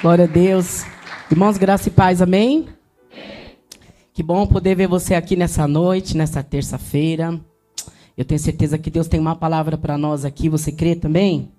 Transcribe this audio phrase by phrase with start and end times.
[0.00, 0.84] Glória a Deus.
[1.28, 2.68] Irmãos, graça e paz, amém?
[4.12, 7.40] Que bom poder ver você aqui nessa noite, nessa terça-feira.
[8.16, 10.48] Eu tenho certeza que Deus tem uma palavra para nós aqui.
[10.48, 11.50] Você crê também?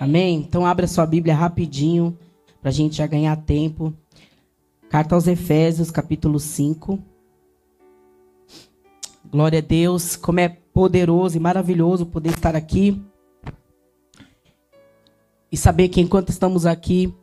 [0.00, 0.38] Amém?
[0.38, 2.18] Então, abra sua Bíblia rapidinho,
[2.60, 3.94] para a gente já ganhar tempo.
[4.90, 6.98] Carta aos Efésios, capítulo 5.
[9.30, 13.00] Glória a Deus, como é poderoso e maravilhoso poder estar aqui
[15.50, 17.14] e saber que enquanto estamos aqui,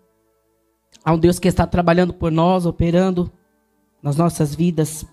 [1.05, 3.31] Há um Deus que está trabalhando por nós, operando
[4.01, 5.05] nas nossas vidas.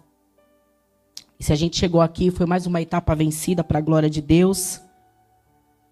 [1.39, 4.23] E se a gente chegou aqui, foi mais uma etapa vencida para a glória de
[4.23, 4.81] Deus.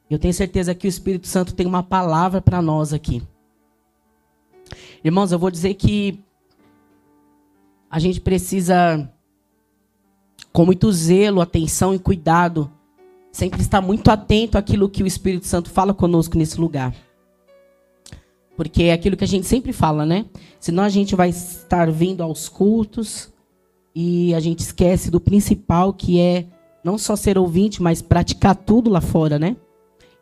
[0.08, 3.22] Eu tenho certeza que o Espírito Santo tem uma palavra para nós aqui.
[5.04, 6.24] Irmãos, eu vou dizer que
[7.90, 9.06] a gente precisa,
[10.50, 12.72] com muito zelo, atenção e cuidado,
[13.30, 16.94] sempre estar muito atento àquilo que o Espírito Santo fala conosco nesse lugar.
[18.56, 20.26] Porque é aquilo que a gente sempre fala, né?
[20.58, 23.32] Senão a gente vai estar vindo aos cultos
[23.94, 26.46] e a gente esquece do principal, que é
[26.84, 29.56] não só ser ouvinte, mas praticar tudo lá fora, né?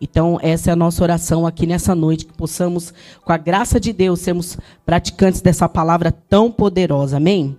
[0.01, 2.95] Então, essa é a nossa oração aqui nessa noite, que possamos,
[3.25, 7.17] com a graça de Deus, sermos praticantes dessa palavra tão poderosa.
[7.17, 7.59] Amém?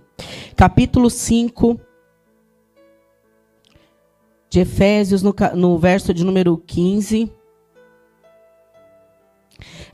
[0.56, 1.78] Capítulo 5
[4.48, 7.30] de Efésios, no, no verso de número 15.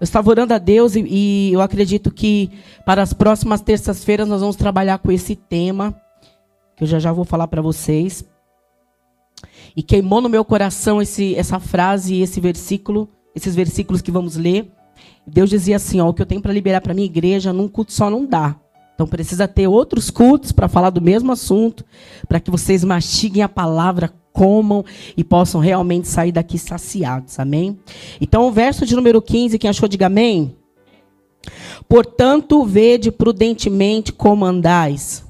[0.00, 2.50] Eu estava orando a Deus e, e eu acredito que
[2.84, 5.94] para as próximas terças-feiras nós vamos trabalhar com esse tema,
[6.76, 8.24] que eu já já vou falar para vocês.
[9.74, 14.36] E queimou no meu coração esse, essa frase e esse versículo, esses versículos que vamos
[14.36, 14.70] ler.
[15.26, 17.92] Deus dizia assim: ó, o que eu tenho para liberar para minha igreja num culto
[17.92, 18.56] só não dá.
[18.96, 21.84] Então precisa ter outros cultos para falar do mesmo assunto,
[22.26, 24.82] para que vocês mastiguem a palavra comam
[25.14, 27.38] e possam realmente sair daqui saciados.
[27.38, 27.78] Amém?
[28.18, 30.56] Então, o verso de número 15, quem achou, diga amém.
[31.86, 35.24] Portanto, vede prudentemente como andais.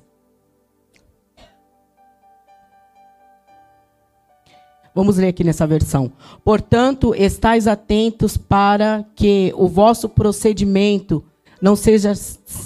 [4.94, 6.12] Vamos ler aqui nessa versão.
[6.44, 11.22] Portanto, estais atentos para que o vosso procedimento
[11.60, 12.12] não seja,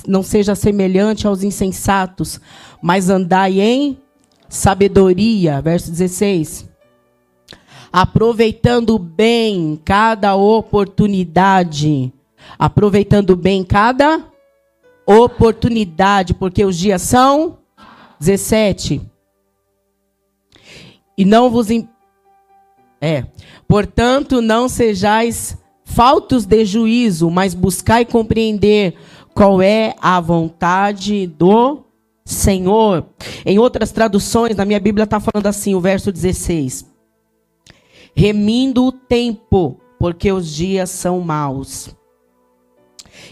[0.06, 2.40] não seja semelhante aos insensatos,
[2.82, 3.98] mas andai em
[4.48, 6.68] sabedoria, verso 16.
[7.92, 12.12] Aproveitando bem cada oportunidade.
[12.58, 14.24] Aproveitando bem cada
[15.06, 17.58] oportunidade, porque os dias são
[18.18, 19.00] 17.
[21.16, 21.68] E não vos.
[23.00, 23.24] É.
[23.66, 25.56] Portanto, não sejais
[25.94, 28.94] faltos de juízo, mas buscai compreender
[29.34, 31.80] qual é a vontade do
[32.24, 33.06] Senhor.
[33.44, 36.86] Em outras traduções, na minha Bíblia está falando assim, o verso 16:
[38.14, 41.90] Remindo o tempo, porque os dias são maus.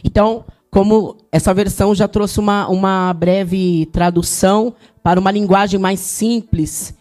[0.02, 6.94] Então, como essa versão já trouxe uma, uma breve tradução para uma linguagem mais simples.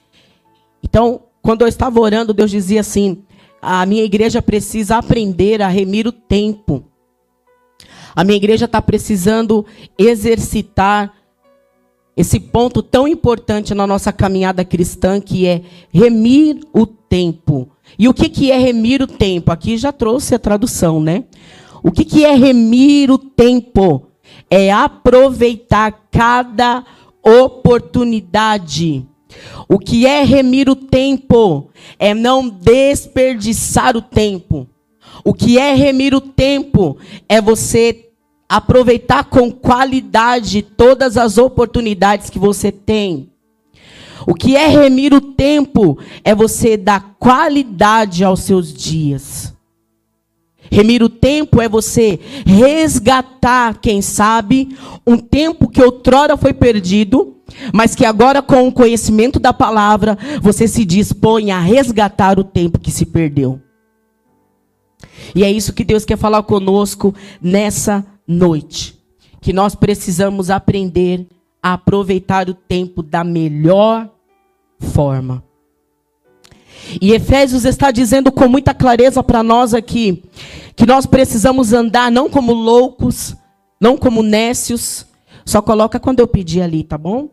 [0.81, 3.24] Então, quando eu estava orando, Deus dizia assim:
[3.70, 6.86] a minha igreja precisa aprender a remir o tempo.
[8.16, 9.66] A minha igreja está precisando
[9.98, 11.14] exercitar
[12.16, 17.70] esse ponto tão importante na nossa caminhada cristã, que é remir o tempo.
[18.00, 19.52] E o que, que é remir o tempo?
[19.52, 21.26] Aqui já trouxe a tradução, né?
[21.84, 24.08] O que, que é remir o tempo?
[24.50, 26.86] É aproveitar cada
[27.22, 29.06] oportunidade.
[29.68, 31.70] O que é remir o tempo?
[32.00, 34.68] É não desperdiçar o tempo.
[35.24, 36.98] O que é remir o tempo?
[37.28, 38.10] É você
[38.48, 43.30] aproveitar com qualidade todas as oportunidades que você tem.
[44.26, 49.54] O que é remir o tempo é você dar qualidade aos seus dias.
[50.70, 57.37] Remir o tempo é você resgatar, quem sabe, um tempo que outrora foi perdido,
[57.74, 62.80] mas que agora, com o conhecimento da palavra, você se dispõe a resgatar o tempo
[62.80, 63.62] que se perdeu.
[65.36, 68.98] E é isso que Deus quer falar conosco nessa noite.
[69.42, 71.27] Que nós precisamos aprender
[71.62, 74.10] a aproveitar o tempo da melhor
[74.80, 75.44] forma.
[77.01, 80.24] E Efésios está dizendo com muita clareza para nós aqui
[80.75, 83.36] que nós precisamos andar não como loucos,
[83.81, 85.06] não como nécios.
[85.44, 87.30] Só coloca quando eu pedir ali, tá bom?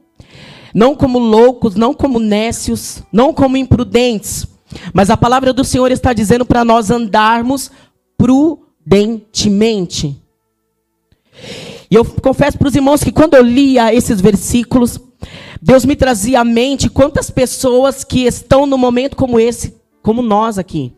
[0.74, 4.44] Não como loucos, não como nécios, não como imprudentes.
[4.92, 7.70] Mas a palavra do Senhor está dizendo para nós andarmos
[8.18, 10.20] prudentemente.
[11.90, 14.98] E eu confesso para os irmãos que quando eu lia esses versículos,
[15.62, 20.58] Deus me trazia à mente quantas pessoas que estão no momento como esse, como nós
[20.58, 20.92] aqui,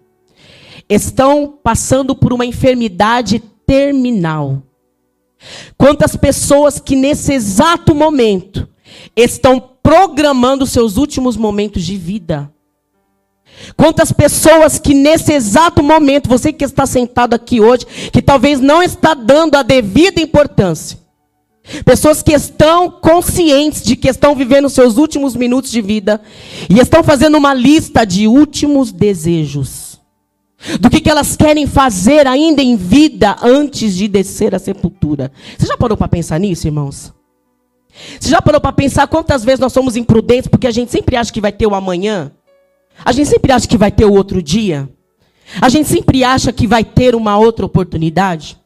[0.88, 4.62] estão passando por uma enfermidade terminal.
[5.76, 8.68] Quantas pessoas que nesse exato momento
[9.14, 12.50] estão programando seus últimos momentos de vida.
[13.76, 18.82] Quantas pessoas que nesse exato momento, você que está sentado aqui hoje, que talvez não
[18.82, 20.98] está dando a devida importância.
[21.84, 26.20] Pessoas que estão conscientes de que estão vivendo seus últimos minutos de vida
[26.70, 30.00] e estão fazendo uma lista de últimos desejos.
[30.80, 35.30] Do que, que elas querem fazer ainda em vida antes de descer à sepultura.
[35.58, 37.12] Você já parou para pensar nisso, irmãos?
[38.20, 41.32] Você já parou para pensar quantas vezes nós somos imprudentes porque a gente sempre acha
[41.32, 42.30] que vai ter o amanhã?
[43.04, 44.88] A gente sempre acha que vai ter o outro dia?
[45.60, 48.58] A gente sempre acha que vai ter uma outra oportunidade?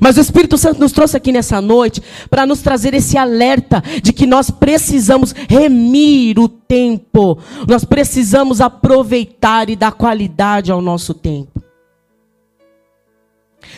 [0.00, 4.12] Mas o Espírito Santo nos trouxe aqui nessa noite para nos trazer esse alerta de
[4.12, 11.62] que nós precisamos remir o tempo, nós precisamos aproveitar e dar qualidade ao nosso tempo.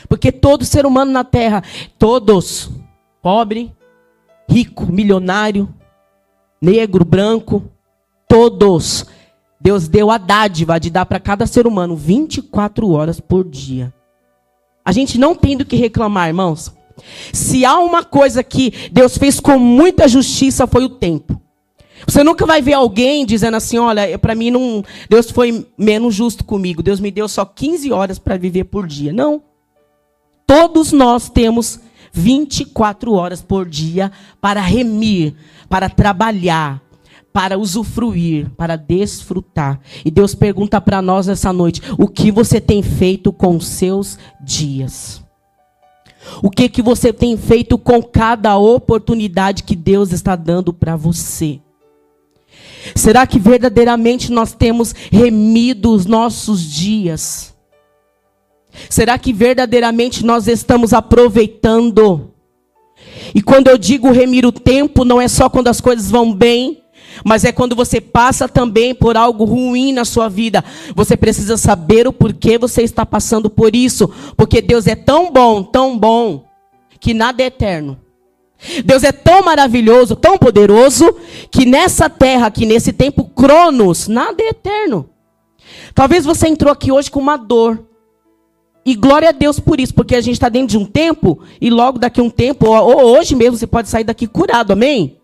[0.08, 1.62] Porque todo ser humano na terra,
[1.98, 2.70] todos,
[3.20, 3.72] pobre,
[4.48, 5.68] rico, milionário,
[6.60, 7.64] negro, branco,
[8.28, 9.06] todos,
[9.60, 13.92] Deus deu a dádiva de dar para cada ser humano 24 horas por dia.
[14.84, 16.72] A gente não tem do que reclamar, irmãos.
[17.32, 21.40] Se há uma coisa que Deus fez com muita justiça foi o tempo.
[22.06, 26.44] Você nunca vai ver alguém dizendo assim, olha, para mim não, Deus foi menos justo
[26.44, 26.82] comigo.
[26.82, 29.12] Deus me deu só 15 horas para viver por dia.
[29.12, 29.42] Não.
[30.46, 31.80] Todos nós temos
[32.16, 34.10] 24 horas por dia
[34.40, 35.34] para remir,
[35.68, 36.82] para trabalhar,
[37.32, 39.78] para usufruir, para desfrutar.
[40.02, 45.22] E Deus pergunta para nós essa noite: o que você tem feito com seus dias?
[46.42, 51.60] O que que você tem feito com cada oportunidade que Deus está dando para você?
[52.94, 57.55] Será que verdadeiramente nós temos remido os nossos dias?
[58.88, 62.32] Será que verdadeiramente nós estamos aproveitando?
[63.34, 66.82] E quando eu digo remir o tempo, não é só quando as coisas vão bem,
[67.24, 70.64] mas é quando você passa também por algo ruim na sua vida.
[70.94, 74.10] Você precisa saber o porquê você está passando por isso.
[74.36, 76.44] Porque Deus é tão bom, tão bom,
[77.00, 77.98] que nada é eterno.
[78.84, 81.14] Deus é tão maravilhoso, tão poderoso,
[81.50, 85.08] que nessa terra, que nesse tempo cronos, nada é eterno.
[85.94, 87.84] Talvez você entrou aqui hoje com uma dor.
[88.86, 91.68] E glória a Deus por isso, porque a gente está dentro de um tempo, e
[91.68, 95.16] logo daqui a um tempo, ou hoje mesmo, você pode sair daqui curado, amém?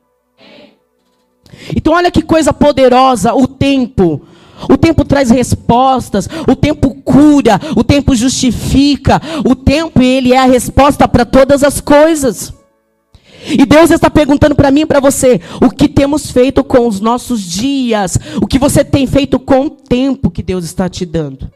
[1.77, 4.23] Então, olha que coisa poderosa o tempo.
[4.69, 10.45] O tempo traz respostas, o tempo cura, o tempo justifica, o tempo ele é a
[10.45, 12.53] resposta para todas as coisas.
[13.47, 17.01] E Deus está perguntando para mim e para você: o que temos feito com os
[17.01, 18.19] nossos dias?
[18.41, 21.51] O que você tem feito com o tempo que Deus está te dando?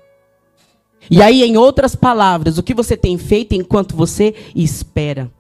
[1.11, 5.31] E aí, em outras palavras, o que você tem feito enquanto você espera?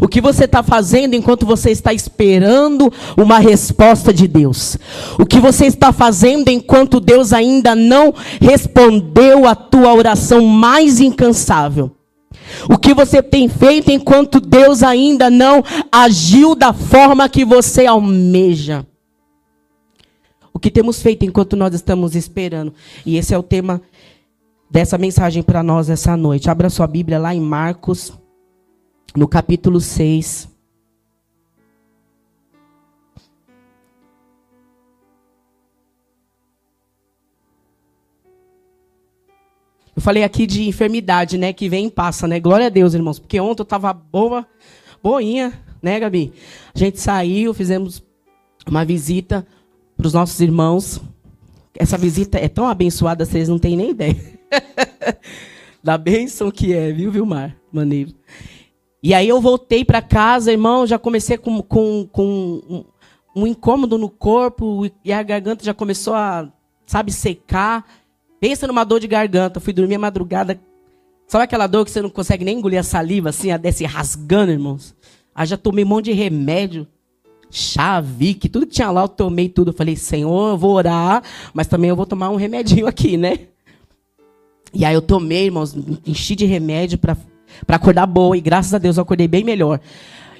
[0.00, 4.76] O que você está fazendo enquanto você está esperando uma resposta de Deus?
[5.18, 11.90] O que você está fazendo enquanto Deus ainda não respondeu a tua oração mais incansável?
[12.70, 15.62] O que você tem feito enquanto Deus ainda não
[15.92, 18.86] agiu da forma que você almeja?
[20.52, 22.72] O que temos feito enquanto nós estamos esperando?
[23.04, 23.82] E esse é o tema
[24.70, 26.50] dessa mensagem para nós essa noite.
[26.50, 28.12] Abra sua Bíblia lá em Marcos
[29.14, 30.48] no capítulo 6.
[39.94, 41.54] Eu falei aqui de enfermidade, né?
[41.54, 42.38] Que vem e passa, né?
[42.38, 43.18] Glória a Deus, irmãos.
[43.18, 44.46] Porque ontem eu estava boa,
[45.02, 46.34] boinha, né, Gabi?
[46.74, 48.04] A gente saiu, fizemos
[48.66, 49.46] uma visita
[49.96, 51.00] para os nossos irmãos.
[51.74, 54.35] Essa visita é tão abençoada, vocês não têm nem ideia.
[55.82, 57.56] da bênção que é, viu, Vilmar?
[57.72, 58.12] Maneiro.
[59.02, 62.24] E aí eu voltei para casa, irmão, já comecei com, com, com
[62.68, 62.84] um,
[63.36, 66.50] um, incômodo no corpo e a garganta já começou a,
[66.84, 67.86] sabe, secar.
[68.40, 69.60] Pensa numa dor de garganta.
[69.60, 70.60] Fui dormir a madrugada.
[71.28, 74.52] Sabe aquela dor que você não consegue nem engolir a saliva, assim, a desce rasgando,
[74.52, 74.94] irmãos?
[75.34, 76.86] Aí já tomei um monte de remédio,
[77.50, 79.70] chá, Vic, tudo que tinha lá eu tomei tudo.
[79.70, 81.22] Eu falei, Senhor, eu vou orar,
[81.52, 83.48] mas também eu vou tomar um remedinho aqui, né?
[84.76, 85.74] E aí eu tomei, irmãos,
[86.06, 87.16] enchi de remédio para
[87.68, 89.80] acordar boa, e graças a Deus eu acordei bem melhor.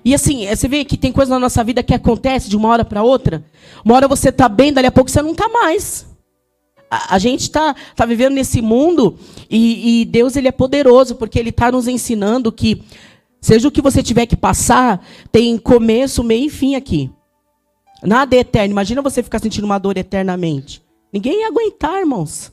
[0.05, 2.69] E assim, é, você vê que tem coisa na nossa vida que acontece de uma
[2.69, 3.43] hora para outra.
[3.83, 6.07] Uma hora você está bem, dali a pouco você não está mais.
[6.91, 9.19] A, a gente está tá vivendo nesse mundo
[9.51, 12.83] e, e, Deus ele é poderoso, porque Ele está nos ensinando que,
[13.41, 15.03] seja o que você tiver que passar,
[15.33, 17.11] tem começo, meio e fim aqui.
[18.03, 18.73] Nada é eterno.
[18.73, 20.83] Imagina você ficar sentindo uma dor eternamente.
[21.11, 22.53] Ninguém ia aguentar, irmãos.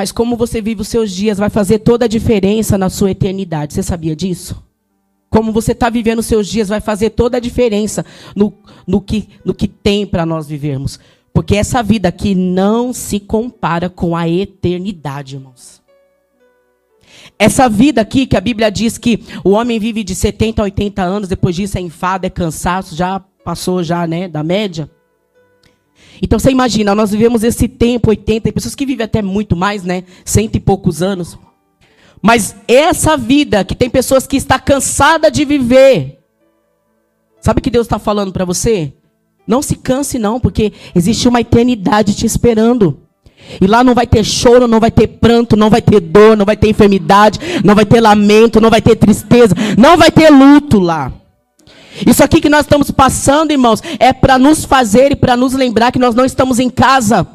[0.00, 3.74] Mas como você vive os seus dias vai fazer toda a diferença na sua eternidade.
[3.74, 4.64] Você sabia disso?
[5.28, 8.02] Como você está vivendo os seus dias vai fazer toda a diferença
[8.34, 8.50] no,
[8.86, 10.98] no, que, no que tem para nós vivermos.
[11.34, 15.82] Porque essa vida aqui não se compara com a eternidade, irmãos.
[17.38, 21.02] Essa vida aqui, que a Bíblia diz que o homem vive de 70 a 80
[21.02, 24.90] anos, depois disso é enfado, é cansaço, já passou já, né, da média.
[26.22, 29.82] Então você imagina, nós vivemos esse tempo, 80, tem pessoas que vivem até muito mais,
[29.84, 31.38] né, cento e poucos anos.
[32.20, 36.18] Mas essa vida, que tem pessoas que está cansada de viver,
[37.40, 38.92] sabe o que Deus está falando para você?
[39.46, 43.00] Não se canse não, porque existe uma eternidade te esperando.
[43.58, 46.44] E lá não vai ter choro, não vai ter pranto, não vai ter dor, não
[46.44, 50.78] vai ter enfermidade, não vai ter lamento, não vai ter tristeza, não vai ter luto
[50.78, 51.10] lá.
[52.06, 55.92] Isso aqui que nós estamos passando, irmãos, é para nos fazer e para nos lembrar
[55.92, 57.26] que nós não estamos em casa.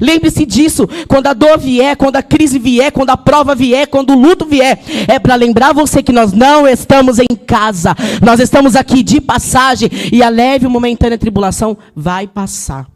[0.00, 4.10] Lembre-se disso, quando a dor vier, quando a crise vier, quando a prova vier, quando
[4.10, 8.76] o luto vier, é para lembrar você que nós não estamos em casa, nós estamos
[8.76, 12.88] aqui de passagem e a leve e momentânea tribulação vai passar.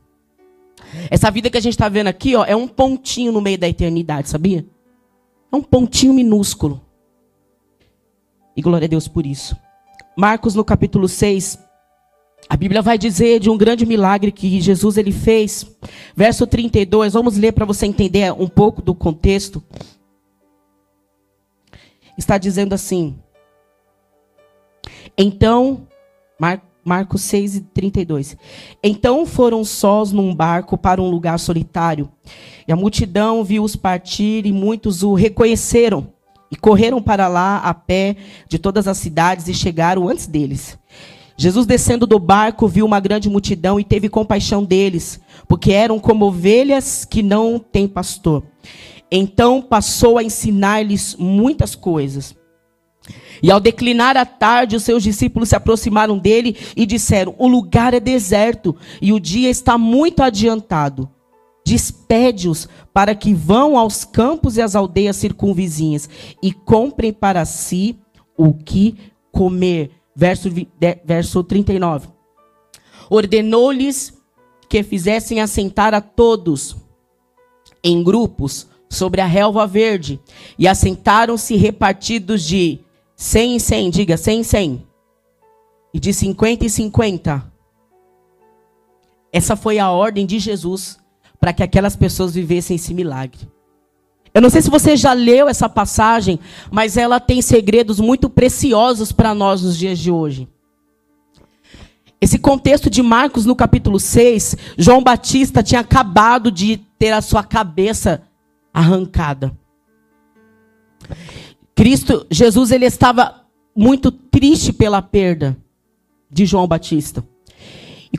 [1.10, 3.68] Essa vida que a gente está vendo aqui, ó, é um pontinho no meio da
[3.68, 4.64] eternidade, sabia?
[5.52, 6.80] É um pontinho minúsculo.
[8.56, 9.56] E glória a Deus por isso.
[10.18, 11.60] Marcos no capítulo 6,
[12.48, 15.64] a Bíblia vai dizer de um grande milagre que Jesus ele fez.
[16.16, 19.62] Verso 32, vamos ler para você entender um pouco do contexto.
[22.18, 23.16] Está dizendo assim:
[25.16, 25.86] Então,
[26.36, 28.36] Mar Marcos 6 e 32.
[28.82, 32.10] Então foram sós num barco para um lugar solitário.
[32.66, 36.12] E a multidão viu-os partir e muitos o reconheceram.
[36.50, 38.16] E correram para lá a pé
[38.48, 40.78] de todas as cidades e chegaram antes deles.
[41.36, 46.26] Jesus, descendo do barco, viu uma grande multidão e teve compaixão deles, porque eram como
[46.26, 48.42] ovelhas que não têm pastor.
[49.10, 52.34] Então passou a ensinar-lhes muitas coisas.
[53.42, 57.94] E ao declinar a tarde, os seus discípulos se aproximaram dele e disseram: O lugar
[57.94, 61.08] é deserto e o dia está muito adiantado.
[61.68, 66.08] Despede-os para que vão aos campos e às aldeias circunvizinhas
[66.42, 67.98] e comprem para si
[68.38, 68.96] o que
[69.30, 70.48] comer verso,
[71.04, 72.08] verso 39.
[73.10, 74.18] Ordenou-lhes
[74.66, 76.74] que fizessem assentar a todos
[77.84, 80.18] em grupos sobre a relva verde,
[80.58, 82.80] e assentaram-se repartidos de
[83.14, 84.86] cem em cem, diga cem em cem,
[85.92, 87.52] e de cinquenta em cinquenta.
[89.30, 90.98] Essa foi a ordem de Jesus
[91.40, 93.48] para que aquelas pessoas vivessem esse milagre.
[94.34, 96.38] Eu não sei se você já leu essa passagem,
[96.70, 100.48] mas ela tem segredos muito preciosos para nós nos dias de hoje.
[102.20, 107.44] Esse contexto de Marcos no capítulo 6, João Batista tinha acabado de ter a sua
[107.44, 108.22] cabeça
[108.74, 109.56] arrancada.
[111.74, 115.56] Cristo, Jesus, ele estava muito triste pela perda
[116.28, 117.24] de João Batista.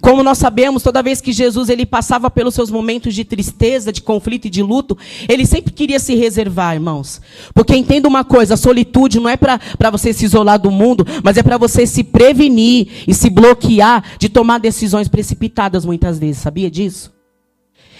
[0.01, 4.01] Como nós sabemos, toda vez que Jesus ele passava pelos seus momentos de tristeza, de
[4.01, 7.22] conflito e de luto, ele sempre queria se reservar, irmãos.
[7.53, 11.38] Porque entenda uma coisa, a solitude não é para você se isolar do mundo, mas
[11.38, 16.41] é para você se prevenir e se bloquear de tomar decisões precipitadas muitas vezes.
[16.41, 17.12] Sabia disso?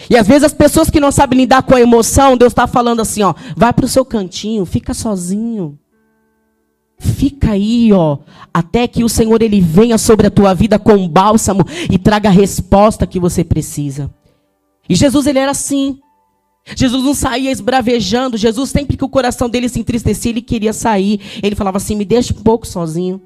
[0.10, 3.02] E às vezes as pessoas que não sabem lidar com a emoção, Deus está falando
[3.02, 5.79] assim, ó, vai para o seu cantinho, fica sozinho.
[7.00, 8.18] Fica aí, ó,
[8.54, 12.32] até que o Senhor ele venha sobre a tua vida com bálsamo e traga a
[12.32, 14.14] resposta que você precisa.
[14.88, 16.00] E Jesus ele era assim.
[16.76, 18.38] Jesus não saía esbravejando.
[18.38, 21.22] Jesus sempre que o coração dele se entristecia, ele queria sair.
[21.42, 23.22] Ele falava assim: "Me deixa um pouco sozinho".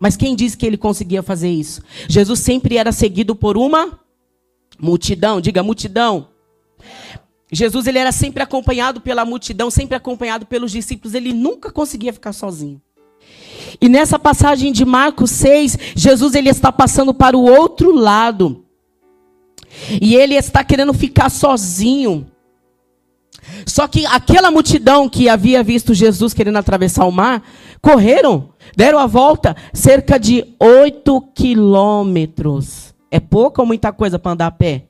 [0.00, 1.82] Mas quem disse que ele conseguia fazer isso?
[2.08, 3.98] Jesus sempre era seguido por uma
[4.80, 6.28] multidão, diga multidão.
[7.52, 12.32] Jesus ele era sempre acompanhado pela multidão, sempre acompanhado pelos discípulos, ele nunca conseguia ficar
[12.32, 12.80] sozinho.
[13.80, 18.64] E nessa passagem de Marcos 6, Jesus ele está passando para o outro lado.
[20.00, 22.26] E ele está querendo ficar sozinho.
[23.66, 27.42] Só que aquela multidão que havia visto Jesus querendo atravessar o mar,
[27.80, 32.94] correram, deram a volta, cerca de 8 quilômetros.
[33.10, 34.86] É pouca ou muita coisa para andar a pé?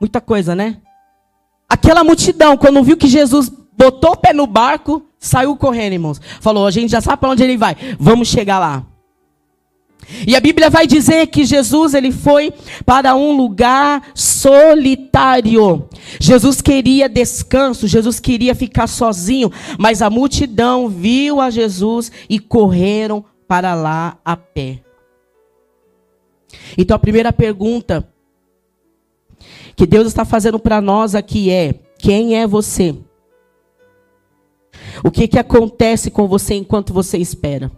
[0.00, 0.78] Muita coisa, né?
[1.68, 6.20] Aquela multidão, quando viu que Jesus botou o pé no barco, saiu correndo, irmãos.
[6.40, 8.86] Falou: a gente já sabe para onde ele vai, vamos chegar lá.
[10.26, 12.52] E a Bíblia vai dizer que Jesus ele foi
[12.84, 15.88] para um lugar solitário.
[16.20, 23.24] Jesus queria descanso, Jesus queria ficar sozinho, mas a multidão viu a Jesus e correram
[23.48, 24.80] para lá a pé.
[26.76, 28.06] Então a primeira pergunta
[29.76, 32.94] que Deus está fazendo para nós aqui é: Quem é você?
[35.02, 37.70] O que, que acontece com você enquanto você espera?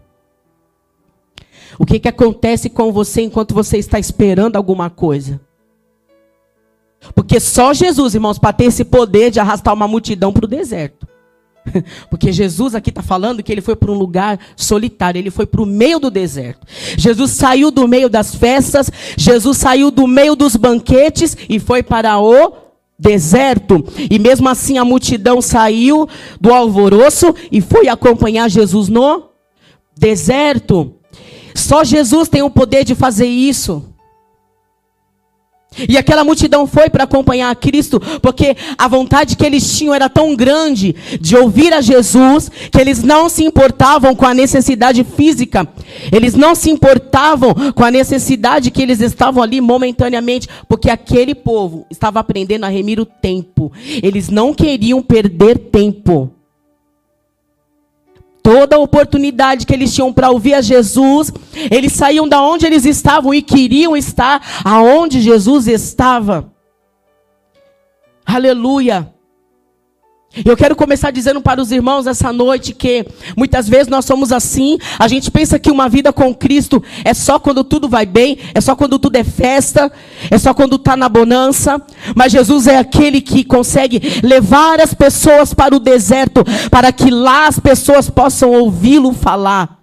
[1.78, 5.40] O que, que acontece com você enquanto você está esperando alguma coisa?
[7.14, 11.06] Porque só Jesus, irmãos, para ter esse poder de arrastar uma multidão para o deserto.
[12.08, 15.62] Porque Jesus aqui está falando que ele foi para um lugar solitário, ele foi para
[15.62, 16.66] o meio do deserto.
[16.96, 22.18] Jesus saiu do meio das festas, Jesus saiu do meio dos banquetes e foi para
[22.18, 22.65] o
[22.98, 23.84] deserto.
[24.10, 26.08] E mesmo assim a multidão saiu
[26.40, 29.30] do alvoroço e foi acompanhar Jesus no
[29.96, 30.94] deserto.
[31.54, 33.95] Só Jesus tem o poder de fazer isso.
[35.88, 40.34] E aquela multidão foi para acompanhar Cristo, porque a vontade que eles tinham era tão
[40.34, 45.66] grande de ouvir a Jesus, que eles não se importavam com a necessidade física,
[46.12, 51.86] eles não se importavam com a necessidade que eles estavam ali momentaneamente, porque aquele povo
[51.90, 56.35] estava aprendendo a remir o tempo, eles não queriam perder tempo
[58.46, 61.32] toda oportunidade que eles tinham para ouvir a Jesus,
[61.68, 66.52] eles saíam da onde eles estavam e queriam estar aonde Jesus estava.
[68.24, 69.12] Aleluia.
[70.44, 73.06] Eu quero começar dizendo para os irmãos essa noite que
[73.36, 77.38] muitas vezes nós somos assim, a gente pensa que uma vida com Cristo é só
[77.38, 79.90] quando tudo vai bem, é só quando tudo é festa,
[80.30, 81.80] é só quando está na bonança,
[82.14, 87.46] mas Jesus é aquele que consegue levar as pessoas para o deserto, para que lá
[87.46, 89.75] as pessoas possam ouvi-lo falar.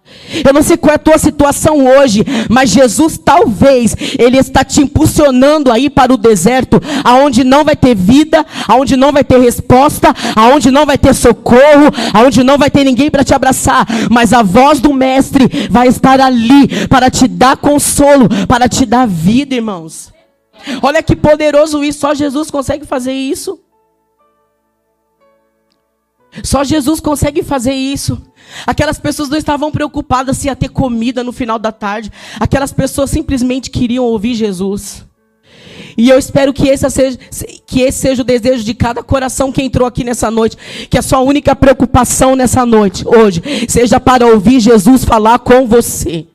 [0.45, 4.81] Eu não sei qual é a tua situação hoje, mas Jesus talvez ele está te
[4.81, 10.13] impulsionando aí para o deserto, aonde não vai ter vida, aonde não vai ter resposta,
[10.36, 14.43] aonde não vai ter socorro, aonde não vai ter ninguém para te abraçar, mas a
[14.43, 20.12] voz do mestre vai estar ali para te dar consolo, para te dar vida, irmãos.
[20.81, 23.60] Olha que poderoso isso, só Jesus consegue fazer isso.
[26.43, 28.20] Só Jesus consegue fazer isso.
[28.66, 32.12] Aquelas pessoas não estavam preocupadas se ia ter comida no final da tarde.
[32.40, 35.06] Aquelas pessoas simplesmente queriam ouvir Jesus.
[35.98, 37.18] E eu espero que esse, seja,
[37.66, 40.58] que esse seja o desejo de cada coração que entrou aqui nessa noite.
[40.90, 46.25] Que a sua única preocupação nessa noite, hoje, seja para ouvir Jesus falar com você.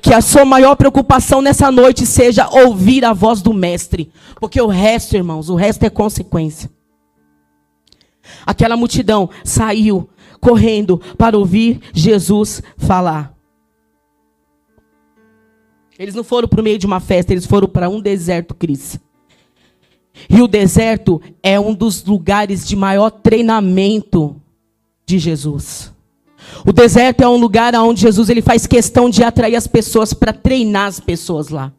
[0.00, 4.10] Que a sua maior preocupação nessa noite seja ouvir a voz do Mestre.
[4.40, 6.70] Porque o resto, irmãos, o resto é consequência.
[8.46, 10.08] Aquela multidão saiu
[10.42, 13.32] correndo para ouvir Jesus falar.
[15.96, 18.98] Eles não foram para o meio de uma festa, eles foram para um deserto, Cris.
[20.28, 24.34] E o deserto é um dos lugares de maior treinamento
[25.06, 25.92] de Jesus.
[26.66, 30.32] O deserto é um lugar onde Jesus ele faz questão de atrair as pessoas para
[30.32, 31.72] treinar as pessoas lá.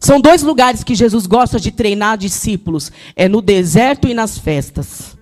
[0.00, 5.16] São dois lugares que Jesus gosta de treinar discípulos: é no deserto e nas festas.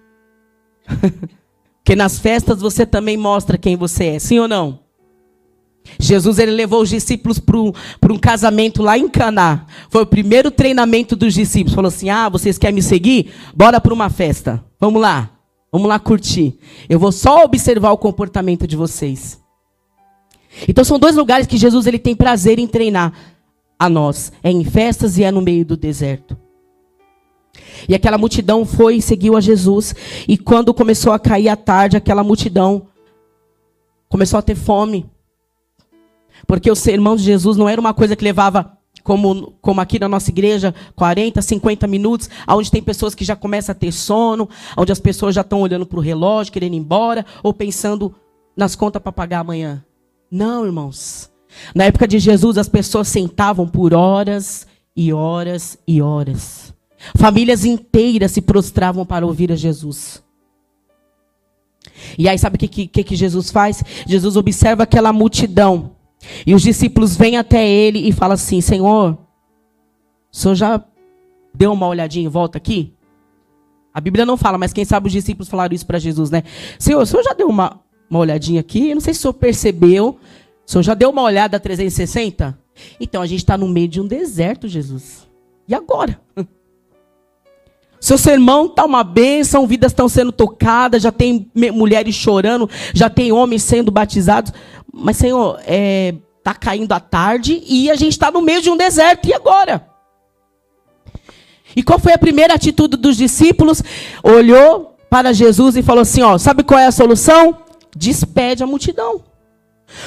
[1.90, 4.78] Porque nas festas você também mostra quem você é, sim ou não?
[5.98, 9.66] Jesus ele levou os discípulos para um casamento lá em Caná.
[9.88, 11.74] Foi o primeiro treinamento dos discípulos.
[11.74, 13.32] Falou assim: "Ah, vocês querem me seguir?
[13.52, 14.64] Bora para uma festa.
[14.78, 15.30] Vamos lá.
[15.72, 16.56] Vamos lá curtir.
[16.88, 19.40] Eu vou só observar o comportamento de vocês."
[20.68, 23.12] Então são dois lugares que Jesus ele tem prazer em treinar
[23.76, 24.32] a nós.
[24.44, 26.38] É em festas e é no meio do deserto.
[27.88, 29.94] E aquela multidão foi e seguiu a Jesus.
[30.28, 32.86] E quando começou a cair a tarde, aquela multidão
[34.08, 35.08] começou a ter fome.
[36.46, 40.08] Porque o sermão de Jesus não era uma coisa que levava, como, como aqui na
[40.08, 44.92] nossa igreja, 40, 50 minutos, onde tem pessoas que já começam a ter sono, onde
[44.92, 48.14] as pessoas já estão olhando para o relógio, querendo ir embora, ou pensando
[48.56, 49.84] nas contas para pagar amanhã.
[50.30, 51.30] Não, irmãos.
[51.74, 56.69] Na época de Jesus, as pessoas sentavam por horas e horas e horas.
[57.16, 60.22] Famílias inteiras se prostravam para ouvir a Jesus.
[62.18, 63.82] E aí, sabe o que, que, que Jesus faz?
[64.06, 65.92] Jesus observa aquela multidão.
[66.46, 69.18] E os discípulos vêm até ele e falam assim: Senhor,
[70.30, 70.84] o senhor já
[71.54, 72.92] deu uma olhadinha em volta aqui?
[73.92, 76.44] A Bíblia não fala, mas quem sabe os discípulos falaram isso para Jesus, né?
[76.78, 78.90] Senhor, o senhor já deu uma, uma olhadinha aqui?
[78.90, 80.18] Eu não sei se o senhor percebeu.
[80.66, 82.56] O senhor já deu uma olhada 360?
[83.00, 85.28] Então a gente está no meio de um deserto, Jesus.
[85.66, 86.20] E agora?
[88.10, 93.30] Seu sermão está uma bênção, vidas estão sendo tocadas, já tem mulheres chorando, já tem
[93.30, 94.52] homens sendo batizados.
[94.92, 98.68] Mas, Senhor, está é, tá caindo a tarde e a gente está no meio de
[98.68, 99.28] um deserto.
[99.28, 99.86] E agora?
[101.76, 103.80] E qual foi a primeira atitude dos discípulos?
[104.24, 107.58] Olhou para Jesus e falou assim: ó, sabe qual é a solução?
[107.96, 109.22] Despede a multidão.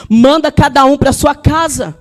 [0.10, 1.98] Manda cada um para sua casa.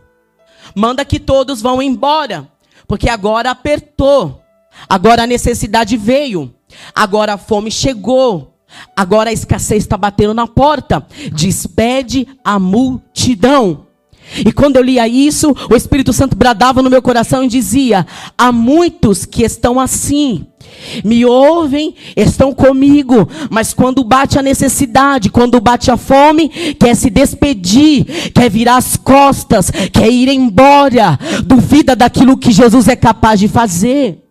[0.75, 2.49] Manda que todos vão embora.
[2.89, 4.42] Porque agora apertou.
[4.89, 6.53] Agora a necessidade veio.
[6.95, 8.53] Agora a fome chegou.
[8.97, 11.07] Agora a escassez está batendo na porta.
[11.33, 13.87] Despede a multidão.
[14.45, 18.07] E quando eu lia isso, o Espírito Santo bradava no meu coração e dizia:
[18.39, 20.47] Há muitos que estão assim.
[21.05, 27.11] Me ouvem, estão comigo, mas quando bate a necessidade, quando bate a fome, quer se
[27.11, 33.49] despedir, quer virar as costas, quer ir embora, duvida daquilo que Jesus é capaz de
[33.49, 34.22] fazer.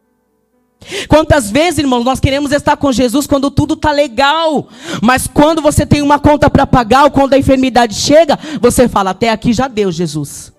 [1.08, 4.68] Quantas vezes, irmãos, nós queremos estar com Jesus quando tudo está legal,
[5.02, 9.12] mas quando você tem uma conta para pagar, ou quando a enfermidade chega, você fala:
[9.12, 10.52] Até aqui já deu, Jesus.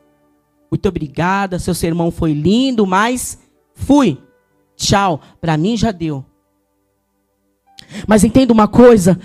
[0.70, 3.38] Muito obrigada, seu sermão foi lindo, mas
[3.74, 4.18] fui.
[4.76, 6.24] Tchau, para mim já deu.
[8.06, 9.18] Mas entenda uma coisa: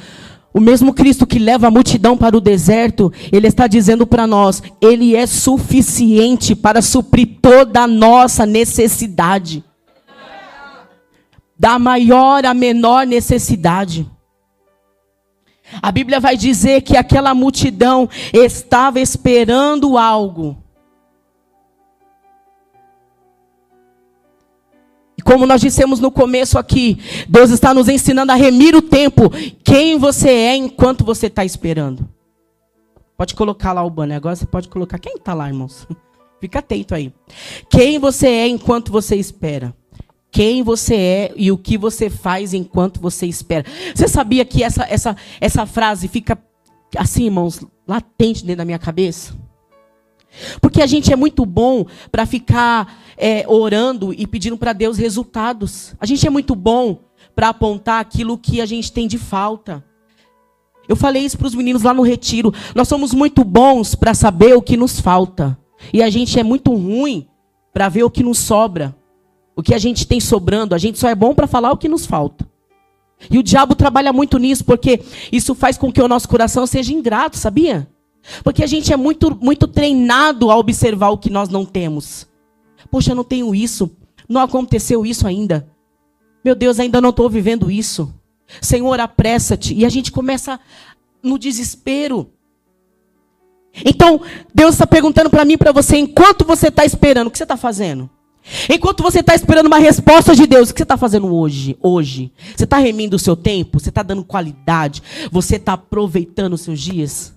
[0.53, 4.63] o mesmo Cristo que leva a multidão para o deserto, ele está dizendo para nós:
[4.81, 9.63] ele é suficiente para suprir toda a nossa necessidade
[11.57, 14.09] da maior à menor necessidade.
[15.81, 20.57] A Bíblia vai dizer que aquela multidão estava esperando algo.
[25.17, 29.29] E como nós dissemos no começo aqui, Deus está nos ensinando a remir o tempo.
[29.63, 32.07] Quem você é enquanto você está esperando.
[33.17, 34.17] Pode colocar lá o banner.
[34.17, 34.99] Agora você pode colocar.
[34.99, 35.87] Quem está lá, irmãos?
[36.39, 37.11] Fica atento aí.
[37.67, 39.75] Quem você é enquanto você espera
[40.37, 43.65] quem você é e o que você faz enquanto você espera.
[43.95, 46.37] Você sabia que essa, essa, essa frase fica
[46.95, 49.33] assim, irmãos, latente dentro da minha cabeça?
[50.61, 55.95] Porque a gente é muito bom para ficar é, orando e pedindo para Deus resultados.
[55.99, 56.99] A gente é muito bom
[57.33, 59.83] para apontar aquilo que a gente tem de falta.
[60.87, 62.53] Eu falei isso para os meninos lá no retiro.
[62.75, 65.57] Nós somos muito bons para saber o que nos falta.
[65.91, 67.27] E a gente é muito ruim
[67.73, 68.95] para ver o que nos sobra.
[69.57, 71.89] O que a gente tem sobrando, a gente só é bom para falar o que
[71.89, 72.47] nos falta.
[73.27, 76.93] E o diabo trabalha muito nisso, porque isso faz com que o nosso coração seja
[76.93, 77.89] ingrato, sabia?
[78.43, 82.27] Porque a gente é muito, muito treinado a observar o que nós não temos.
[82.91, 83.89] Poxa, eu não tenho isso.
[84.29, 85.67] Não aconteceu isso ainda.
[86.45, 88.13] Meu Deus, ainda não estou vivendo isso.
[88.61, 89.73] Senhor, apressa-te.
[89.73, 90.59] E a gente começa
[91.23, 92.29] no desespero.
[93.83, 94.21] Então,
[94.53, 97.57] Deus está perguntando para mim para você, enquanto você está esperando, o que você está
[97.57, 98.07] fazendo?
[98.69, 101.77] Enquanto você está esperando uma resposta de Deus, o que você está fazendo hoje?
[101.81, 102.31] Hoje.
[102.55, 103.79] Você está remindo o seu tempo?
[103.79, 105.01] Você está dando qualidade?
[105.31, 107.33] Você está aproveitando os seus dias?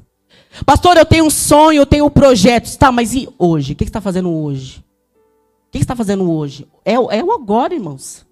[0.64, 2.76] Pastor, eu tenho um sonho, eu tenho um projeto.
[2.76, 3.72] Tá, mas e hoje?
[3.72, 4.84] O que você está fazendo hoje?
[5.68, 6.66] O que você está fazendo hoje?
[6.84, 8.26] É, é o agora, irmãos.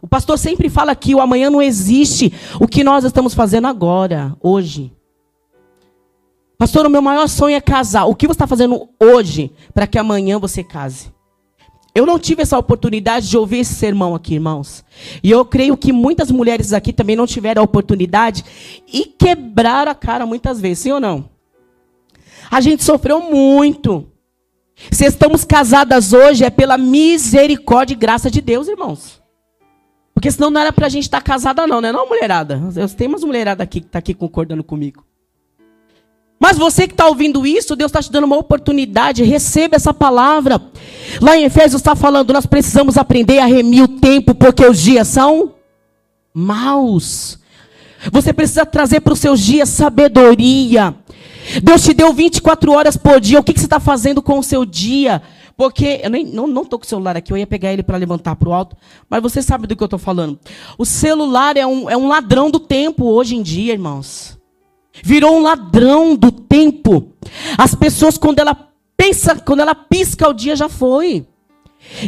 [0.00, 2.32] O pastor sempre fala que o amanhã não existe.
[2.60, 4.92] O que nós estamos fazendo agora, hoje.
[6.58, 8.04] Pastor, o meu maior sonho é casar.
[8.04, 11.12] O que você está fazendo hoje para que amanhã você case?
[11.94, 14.84] Eu não tive essa oportunidade de ouvir esse sermão aqui, irmãos.
[15.22, 18.44] E eu creio que muitas mulheres aqui também não tiveram a oportunidade
[18.92, 21.30] e quebraram a cara muitas vezes, sim ou não?
[22.50, 24.08] A gente sofreu muito.
[24.90, 29.22] Se estamos casadas hoje é pela misericórdia e graça de Deus, irmãos.
[30.12, 31.92] Porque senão não era pra gente estar casada não, né?
[31.92, 32.60] Não, mulherada.
[32.74, 35.04] Eu tenho umas mulheradas aqui que tá aqui concordando comigo.
[36.38, 40.60] Mas você que está ouvindo isso, Deus está te dando uma oportunidade, receba essa palavra.
[41.20, 45.08] Lá em Efésios está falando, nós precisamos aprender a remir o tempo, porque os dias
[45.08, 45.54] são
[46.32, 47.38] maus.
[48.12, 50.94] Você precisa trazer para os seus dias sabedoria.
[51.62, 53.40] Deus te deu 24 horas por dia.
[53.40, 55.22] O que, que você está fazendo com o seu dia?
[55.56, 58.34] Porque eu nem, não estou com o celular aqui, eu ia pegar ele para levantar
[58.34, 58.76] para o alto,
[59.08, 60.38] mas você sabe do que eu estou falando.
[60.76, 64.36] O celular é um, é um ladrão do tempo hoje em dia, irmãos.
[65.02, 67.08] Virou um ladrão do tempo.
[67.58, 68.56] As pessoas, quando ela
[68.96, 71.26] pensa, quando ela pisca, o dia já foi.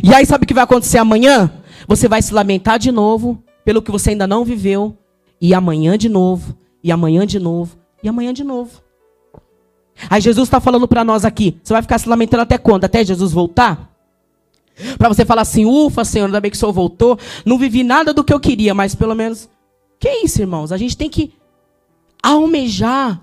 [0.03, 1.53] E aí, sabe o que vai acontecer amanhã?
[1.88, 4.96] Você vai se lamentar de novo pelo que você ainda não viveu.
[5.40, 6.57] E amanhã de novo.
[6.83, 7.77] E amanhã de novo.
[8.03, 8.83] E amanhã de novo.
[10.09, 11.59] Aí Jesus está falando para nós aqui.
[11.62, 12.85] Você vai ficar se lamentando até quando?
[12.85, 13.90] Até Jesus voltar?
[14.99, 17.18] Para você falar assim, ufa, Senhor, ainda bem que o Senhor voltou.
[17.44, 19.49] Não vivi nada do que eu queria, mas pelo menos.
[19.99, 20.70] Que isso, irmãos?
[20.70, 21.33] A gente tem que
[22.26, 23.22] almejar.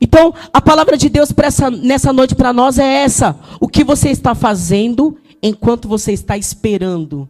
[0.00, 3.38] Então, a palavra de Deus essa, nessa noite para nós é essa.
[3.60, 7.28] O que você está fazendo enquanto você está esperando?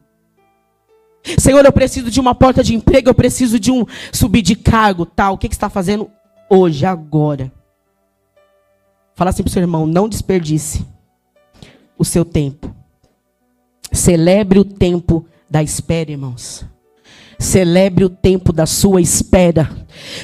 [1.38, 5.06] Senhor, eu preciso de uma porta de emprego, eu preciso de um subir de cargo,
[5.06, 5.34] tal.
[5.34, 6.10] O que, que está fazendo
[6.50, 7.52] hoje, agora?
[9.14, 10.84] Fala assim para o seu irmão, não desperdice
[11.96, 12.74] o seu tempo.
[13.92, 16.66] Celebre o tempo da espera, irmãos.
[17.38, 19.68] Celebre o tempo da sua espera.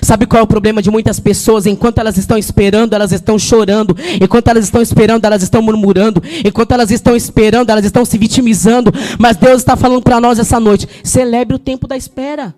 [0.03, 1.66] Sabe qual é o problema de muitas pessoas?
[1.66, 3.96] Enquanto elas estão esperando, elas estão chorando.
[4.20, 6.23] Enquanto elas estão esperando, elas estão murmurando.
[6.44, 8.92] Enquanto elas estão esperando, elas estão se vitimizando.
[9.18, 12.55] Mas Deus está falando para nós essa noite: celebre o tempo da espera.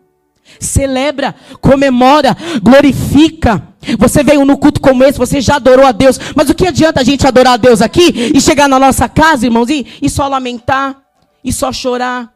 [0.58, 3.68] Celebra, comemora, glorifica.
[3.98, 6.18] Você veio no culto como esse, você já adorou a Deus.
[6.36, 9.46] Mas o que adianta a gente adorar a Deus aqui e chegar na nossa casa,
[9.46, 11.00] irmãos, e, e só lamentar,
[11.44, 12.32] e só chorar,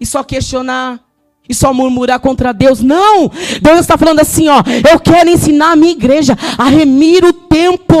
[0.00, 1.07] e só questionar?
[1.48, 2.80] E só murmurar contra Deus.
[2.82, 3.30] Não!
[3.60, 7.96] Deus está falando assim, ó, eu quero ensinar a minha igreja a remir o tempo,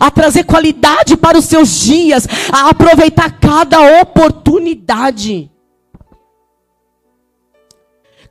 [0.00, 5.50] a trazer qualidade para os seus dias, a aproveitar cada oportunidade.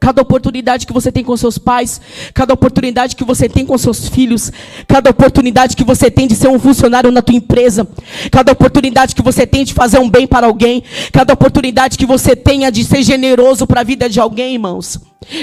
[0.06, 2.00] Cada oportunidade que você tem com seus pais,
[2.32, 4.52] cada oportunidade que você tem com seus filhos,
[4.88, 7.88] cada oportunidade que você tem de ser um funcionário na tua empresa,
[8.32, 12.36] cada oportunidade que você tem de fazer um bem para alguém, cada oportunidade que você
[12.36, 15.00] tenha de ser generoso para a vida de alguém, irmãos.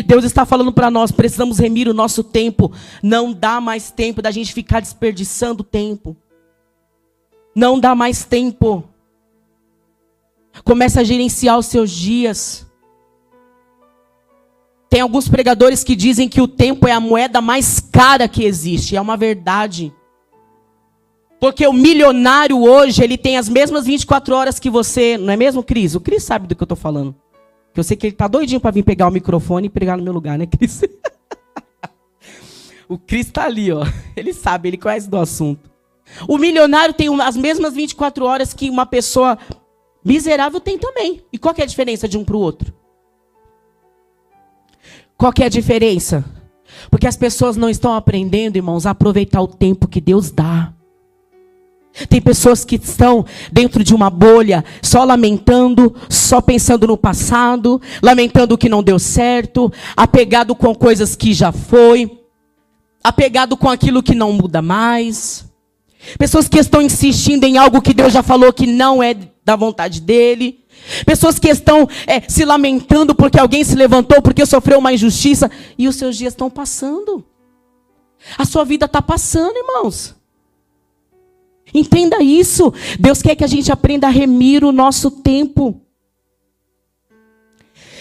[0.07, 2.71] Deus está falando para nós, precisamos remir o nosso tempo.
[3.03, 6.17] Não dá mais tempo da gente ficar desperdiçando tempo.
[7.53, 8.85] Não dá mais tempo.
[10.63, 12.71] Comece a gerenciar os seus dias.
[14.93, 18.95] Tem alguns pregadores que dizem que o tempo é a moeda mais cara que existe.
[18.95, 19.91] É uma verdade.
[21.41, 25.63] Porque o milionário hoje, ele tem as mesmas 24 horas que você, não é mesmo,
[25.63, 25.95] Cris?
[25.95, 27.17] O Cris sabe do que eu estou falando.
[27.73, 30.05] Que eu sei que ele está doidinho para vir pegar o microfone e pregar no
[30.05, 30.83] meu lugar, né, Cris?
[32.87, 33.87] o Cris está ali, ó.
[34.15, 35.71] Ele sabe, ele conhece do assunto.
[36.29, 39.39] O milionário tem as mesmas 24 horas que uma pessoa
[40.05, 41.25] miserável tem também.
[41.33, 42.82] E qual é a diferença de um para o outro?
[45.23, 46.25] Qual que é a diferença?
[46.91, 50.73] Porque as pessoas não estão aprendendo, irmãos, a aproveitar o tempo que Deus dá.
[52.09, 58.57] Tem pessoas que estão dentro de uma bolha, só lamentando, só pensando no passado, lamentando
[58.57, 62.19] o que não deu certo, apegado com coisas que já foi,
[63.01, 65.49] apegado com aquilo que não muda mais.
[66.19, 70.01] Pessoas que estão insistindo em algo que Deus já falou que não é da vontade
[70.01, 70.62] dele.
[71.07, 75.89] Pessoas que estão é, se lamentando porque alguém se levantou, porque sofreu uma injustiça, e
[75.89, 77.25] os seus dias estão passando.
[78.39, 80.15] A sua vida está passando, irmãos.
[81.75, 82.73] Entenda isso.
[82.99, 85.81] Deus quer que a gente aprenda a remir o nosso tempo.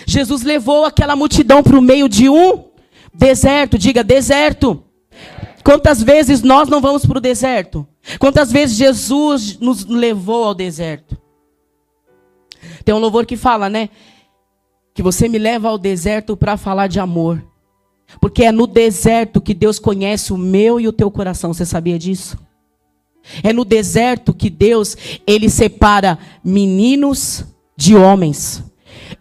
[0.06, 2.66] Jesus levou aquela multidão para o meio de um
[3.14, 3.78] deserto.
[3.78, 4.84] Diga, deserto.
[5.64, 7.88] Quantas vezes nós não vamos para o deserto?
[8.20, 11.21] Quantas vezes Jesus nos levou ao deserto?
[12.84, 13.90] Tem um louvor que fala, né?
[14.94, 17.44] Que você me leva ao deserto para falar de amor.
[18.20, 21.54] Porque é no deserto que Deus conhece o meu e o teu coração.
[21.54, 22.38] Você sabia disso?
[23.44, 27.46] É no deserto que Deus, ele separa meninos
[27.78, 28.64] de homens.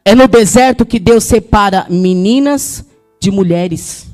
[0.05, 2.85] É no deserto que Deus separa meninas
[3.21, 4.09] de mulheres.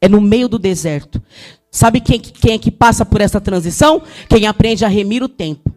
[0.00, 1.22] É no meio do deserto.
[1.70, 4.02] Sabe quem, quem é que passa por essa transição?
[4.28, 5.69] Quem aprende a remir o tempo.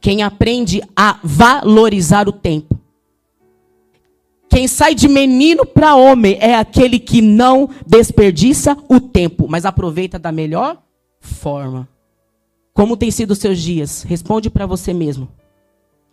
[0.00, 2.78] Quem aprende a valorizar o tempo.
[4.48, 10.18] Quem sai de menino para homem é aquele que não desperdiça o tempo, mas aproveita
[10.18, 10.80] da melhor
[11.18, 11.88] forma.
[12.72, 14.02] Como tem sido os seus dias?
[14.02, 15.28] Responde para você mesmo.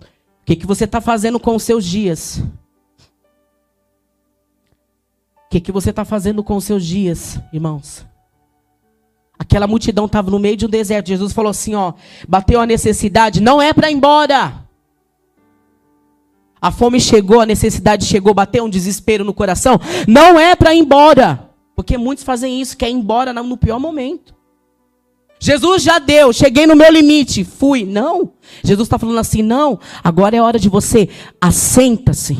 [0.02, 2.44] O que, que você está fazendo com os seus dias?
[5.36, 8.06] O que, que você está fazendo com os seus dias, irmãos?
[9.42, 11.08] Aquela multidão estava no meio de um deserto.
[11.08, 11.94] Jesus falou assim: ó,
[12.30, 14.68] bateu a necessidade, não é para ir embora.
[16.62, 19.82] A fome chegou, a necessidade chegou, bateu um desespero no coração.
[20.08, 21.50] Não é para ir embora.
[21.76, 24.36] Porque muitos fazem isso, quer ir embora no pior momento.
[25.40, 27.84] Jesus já deu, cheguei no meu limite, fui.
[27.84, 28.34] Não.
[28.64, 31.10] Jesus está falando assim: não, agora é hora de você,
[31.42, 32.38] assenta-se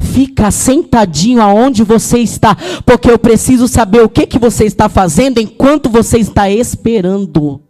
[0.00, 5.38] Fica sentadinho aonde você está, porque eu preciso saber o que, que você está fazendo
[5.38, 7.62] enquanto você está esperando.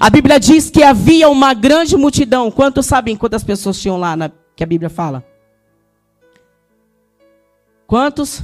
[0.00, 2.50] A Bíblia diz que havia uma grande multidão.
[2.50, 5.24] Quantos sabem quantas pessoas tinham lá na, que a Bíblia fala?
[7.86, 8.42] Quantos?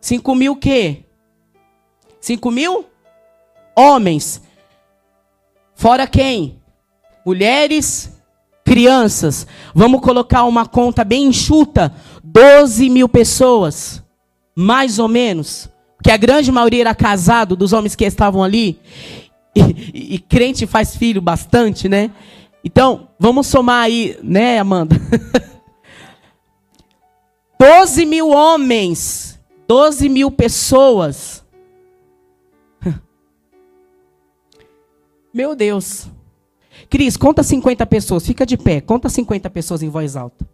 [0.00, 1.04] Cinco mil quê?
[2.20, 2.86] Cinco mil?
[3.76, 4.40] Homens.
[5.74, 6.62] Fora quem?
[7.26, 8.13] Mulheres
[8.74, 9.46] crianças.
[9.72, 14.02] Vamos colocar uma conta bem enxuta: 12 mil pessoas,
[14.52, 15.70] mais ou menos.
[16.02, 18.80] Que a grande maioria era casado dos homens que estavam ali.
[19.54, 22.10] E, e, e crente faz filho bastante, né?
[22.64, 24.96] Então, vamos somar aí, né, Amanda?
[27.56, 31.44] 12 mil homens, 12 mil pessoas.
[35.32, 36.08] Meu Deus.
[36.88, 38.26] Cris, conta 50 pessoas.
[38.26, 38.80] Fica de pé.
[38.80, 40.53] Conta 50 pessoas em voz alta.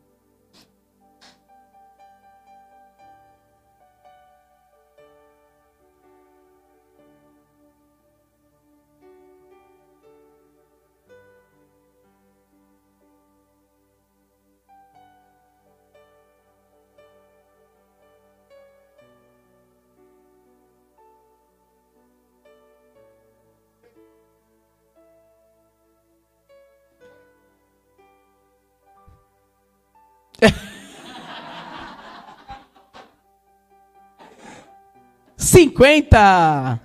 [35.80, 36.78] 50.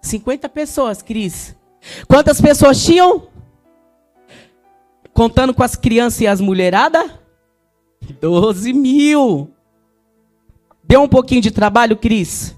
[0.00, 1.56] 50 pessoas, Cris.
[2.06, 3.26] Quantas pessoas tinham?
[5.12, 7.10] Contando com as crianças e as mulheradas?
[8.20, 9.50] 12 mil.
[10.84, 12.54] Deu um pouquinho de trabalho, Cris?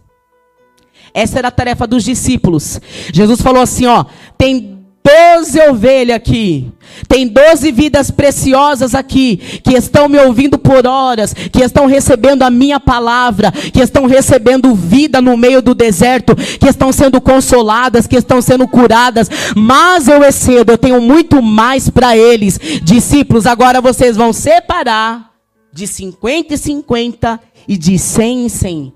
[1.14, 2.78] Essa era a tarefa dos discípulos.
[3.10, 4.04] Jesus falou assim: ó,
[4.36, 6.70] tem doze ovelhas aqui,
[7.08, 12.50] tem doze vidas preciosas aqui, que estão me ouvindo por horas, que estão recebendo a
[12.50, 18.16] minha palavra, que estão recebendo vida no meio do deserto, que estão sendo consoladas, que
[18.16, 22.58] estão sendo curadas, mas eu excedo, eu tenho muito mais para eles.
[22.82, 25.30] Discípulos, agora vocês vão separar
[25.72, 28.92] de 50 e 50 e de 100 em 100.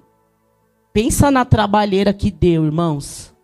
[0.93, 3.35] Pensa na trabalheira que deu, irmãos.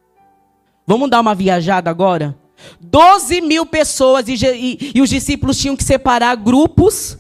[0.86, 2.36] Vamos dar uma viajada agora?
[2.81, 7.18] 12 mil pessoas e, e, e, os discípulos tinham que separar grupos.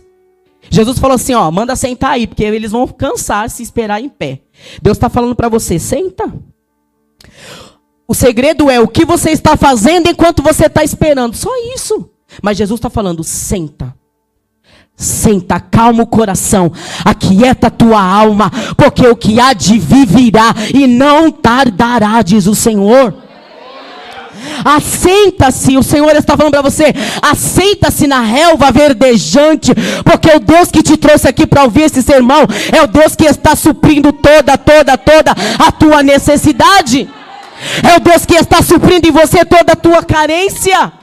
[0.68, 4.40] Jesus falou assim: ó, manda sentar aí, porque eles vão cansar se esperar em pé.
[4.82, 6.32] Deus está falando para você: senta.
[8.06, 11.36] O segredo é o que você está fazendo enquanto você está esperando.
[11.36, 12.10] Só isso.
[12.42, 13.94] Mas Jesus está falando: senta.
[14.96, 16.70] Senta, calma o coração,
[17.02, 22.46] aquieta a tua alma, porque o que há de vir virá e não tardará, diz
[22.46, 23.29] o Senhor.
[24.64, 29.72] Assenta-se, o Senhor está falando para você, assenta-se na relva verdejante,
[30.04, 33.24] porque o Deus que te trouxe aqui para ouvir esse sermão é o Deus que
[33.24, 37.08] está suprindo toda, toda, toda a tua necessidade.
[37.82, 40.99] É o Deus que está suprindo em você toda a tua carência.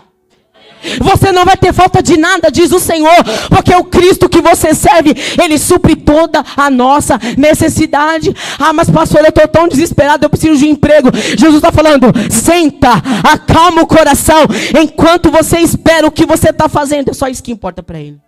[1.02, 4.73] Você não vai ter falta de nada, diz o Senhor, porque o Cristo que você
[4.73, 8.34] serve, ele supre toda a nossa necessidade.
[8.60, 11.10] Ah, mas pastor, eu estou tão desesperado, eu preciso de um emprego.
[11.38, 14.45] Jesus está falando: senta, acalma o coração,
[14.82, 18.19] enquanto você espera o que você está fazendo, é só isso que importa para ele.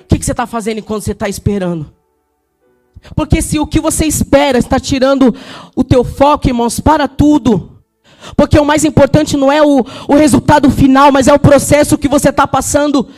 [0.00, 1.92] O que, que você está fazendo enquanto você está esperando?
[3.14, 5.34] Porque se o que você espera está tirando
[5.74, 7.77] o teu foco, irmãos, para tudo.
[8.36, 12.08] Porque o mais importante não é o, o resultado final, mas é o processo que
[12.08, 13.08] você está passando.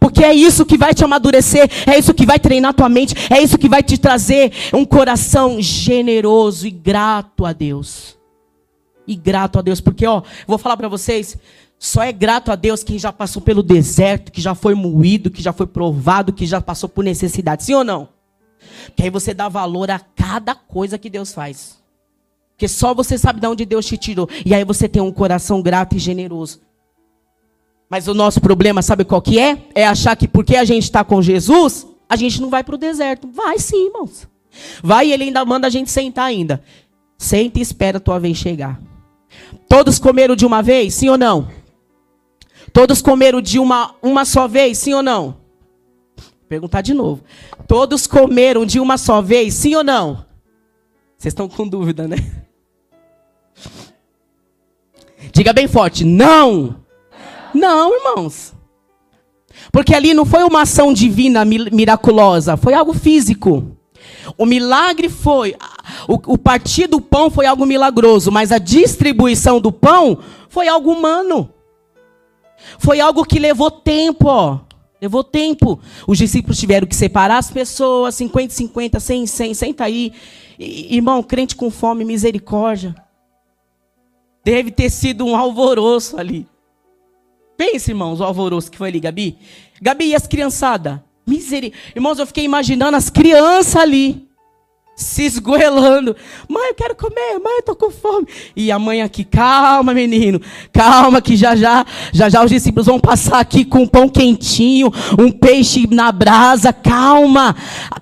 [0.00, 3.40] Porque é isso que vai te amadurecer, é isso que vai treinar tua mente, é
[3.40, 8.16] isso que vai te trazer um coração generoso e grato a Deus.
[9.06, 11.38] E grato a Deus, porque ó, vou falar para vocês,
[11.78, 15.40] só é grato a Deus quem já passou pelo deserto, que já foi moído, que
[15.40, 17.62] já foi provado, que já passou por necessidade.
[17.62, 18.08] Sim ou não?
[18.96, 21.78] Que aí você dá valor a cada coisa que Deus faz.
[22.56, 24.26] Porque só você sabe de onde Deus te tirou.
[24.44, 26.62] E aí você tem um coração grato e generoso.
[27.88, 29.58] Mas o nosso problema, sabe qual que é?
[29.74, 32.78] É achar que porque a gente está com Jesus, a gente não vai para o
[32.78, 33.28] deserto.
[33.28, 34.26] Vai sim, irmãos.
[34.82, 36.62] Vai e ele ainda manda a gente sentar ainda.
[37.18, 38.80] Senta e espera a tua vez chegar.
[39.68, 41.48] Todos comeram de uma vez, sim ou não?
[42.72, 45.36] Todos comeram de uma, uma só vez, sim ou não?
[46.16, 47.22] Vou perguntar de novo.
[47.68, 50.24] Todos comeram de uma só vez, sim ou não?
[51.18, 52.45] Vocês estão com dúvida, né?
[55.32, 56.76] Diga bem forte: não.
[57.54, 58.54] Não, irmãos.
[59.72, 63.76] Porque ali não foi uma ação divina miraculosa, foi algo físico.
[64.36, 65.56] O milagre foi.
[66.08, 70.92] O, o partir do pão foi algo milagroso, mas a distribuição do pão foi algo
[70.92, 71.50] humano.
[72.78, 74.60] Foi algo que levou tempo, ó.
[75.00, 75.78] Levou tempo.
[76.06, 80.12] Os discípulos tiveram que separar as pessoas, 50, 50, 100, 100, senta aí.
[80.58, 82.94] Irmão, crente com fome, misericórdia.
[84.46, 86.46] Deve ter sido um alvoroço ali.
[87.56, 89.36] Pense, irmãos, o alvoroço que foi ali, Gabi.
[89.82, 91.00] Gabi, e as criançadas?
[91.26, 91.92] Misericórdia.
[91.96, 94.28] Irmãos, eu fiquei imaginando as crianças ali
[94.94, 96.14] se esgoelando.
[96.48, 98.28] Mãe, eu quero comer, mãe, eu tô com fome.
[98.54, 100.40] E a mãe aqui, calma, menino,
[100.72, 104.92] calma, que já já, já já os discípulos vão passar aqui com um pão quentinho,
[105.18, 106.72] um peixe na brasa.
[106.72, 107.56] Calma,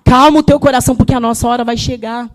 [0.04, 2.28] calma o teu coração, porque a nossa hora vai chegar.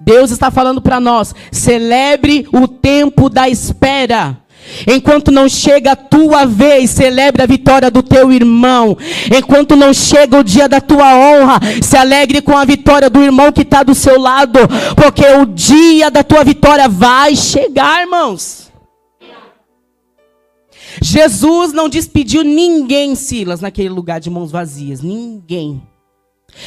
[0.00, 4.38] Deus está falando para nós: celebre o tempo da espera.
[4.86, 8.96] Enquanto não chega a tua vez, celebre a vitória do teu irmão.
[9.36, 13.52] Enquanto não chega o dia da tua honra, se alegre com a vitória do irmão
[13.52, 14.58] que está do seu lado.
[14.96, 18.66] Porque o dia da tua vitória vai chegar, irmãos.
[21.00, 25.00] Jesus não despediu ninguém, Silas, naquele lugar de mãos vazias.
[25.00, 25.82] Ninguém.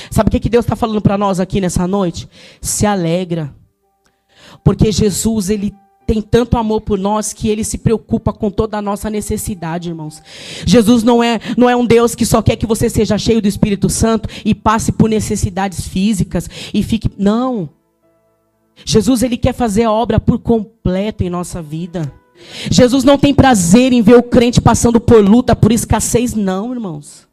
[0.09, 2.27] Sabe o que, que Deus está falando para nós aqui nessa noite?
[2.61, 3.53] Se alegra.
[4.63, 5.73] Porque Jesus, ele
[6.09, 10.23] tem tanto amor por nós que ele se preocupa com toda a nossa necessidade, irmãos.
[10.65, 13.47] Jesus não é, não é um Deus que só quer que você seja cheio do
[13.47, 17.11] Espírito Santo e passe por necessidades físicas e fique.
[17.15, 17.69] Não.
[18.83, 22.11] Jesus ele quer fazer a obra por completo em nossa vida.
[22.71, 27.28] Jesus não tem prazer em ver o crente passando por luta, por escassez, não, irmãos.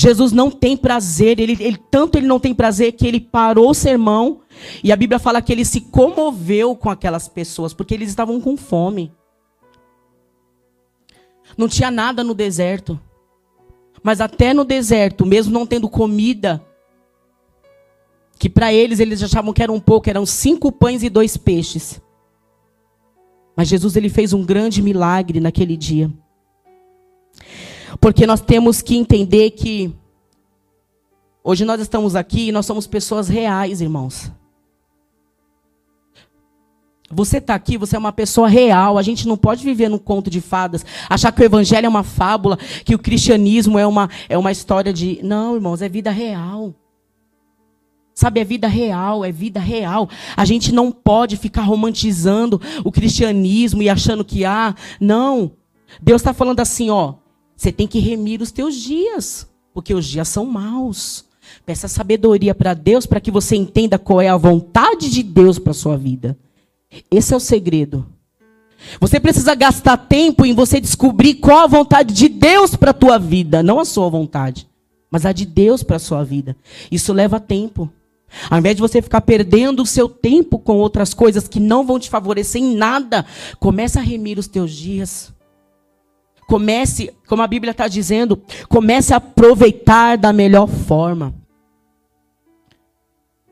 [0.00, 3.74] Jesus não tem prazer, ele, ele, tanto ele não tem prazer que ele parou o
[3.74, 4.42] sermão
[4.80, 8.56] e a Bíblia fala que ele se comoveu com aquelas pessoas porque eles estavam com
[8.56, 9.12] fome.
[11.56, 12.96] Não tinha nada no deserto.
[14.00, 16.64] Mas até no deserto, mesmo não tendo comida,
[18.38, 22.00] que para eles eles achavam que era um pouco, eram cinco pães e dois peixes.
[23.56, 26.08] Mas Jesus ele fez um grande milagre naquele dia.
[28.00, 29.94] Porque nós temos que entender que
[31.42, 34.30] hoje nós estamos aqui e nós somos pessoas reais, irmãos.
[37.10, 38.98] Você está aqui, você é uma pessoa real.
[38.98, 42.02] A gente não pode viver num conto de fadas, achar que o evangelho é uma
[42.02, 45.18] fábula, que o cristianismo é uma, é uma história de.
[45.22, 46.74] Não, irmãos, é vida real.
[48.14, 50.10] Sabe, é vida real, é vida real.
[50.36, 55.52] A gente não pode ficar romantizando o cristianismo e achando que, ah, não.
[56.02, 57.14] Deus está falando assim, ó.
[57.58, 61.24] Você tem que remir os teus dias, porque os dias são maus.
[61.66, 65.72] Peça sabedoria para Deus para que você entenda qual é a vontade de Deus para
[65.72, 66.38] sua vida.
[67.10, 68.06] Esse é o segredo.
[69.00, 73.18] Você precisa gastar tempo em você descobrir qual a vontade de Deus para a tua
[73.18, 74.68] vida, não a sua vontade,
[75.10, 76.56] mas a de Deus para a sua vida.
[76.92, 77.90] Isso leva tempo.
[78.48, 81.98] Ao invés de você ficar perdendo o seu tempo com outras coisas que não vão
[81.98, 83.26] te favorecer em nada,
[83.58, 85.36] comece a remir os teus dias.
[86.48, 91.34] Comece, como a Bíblia está dizendo, comece a aproveitar da melhor forma.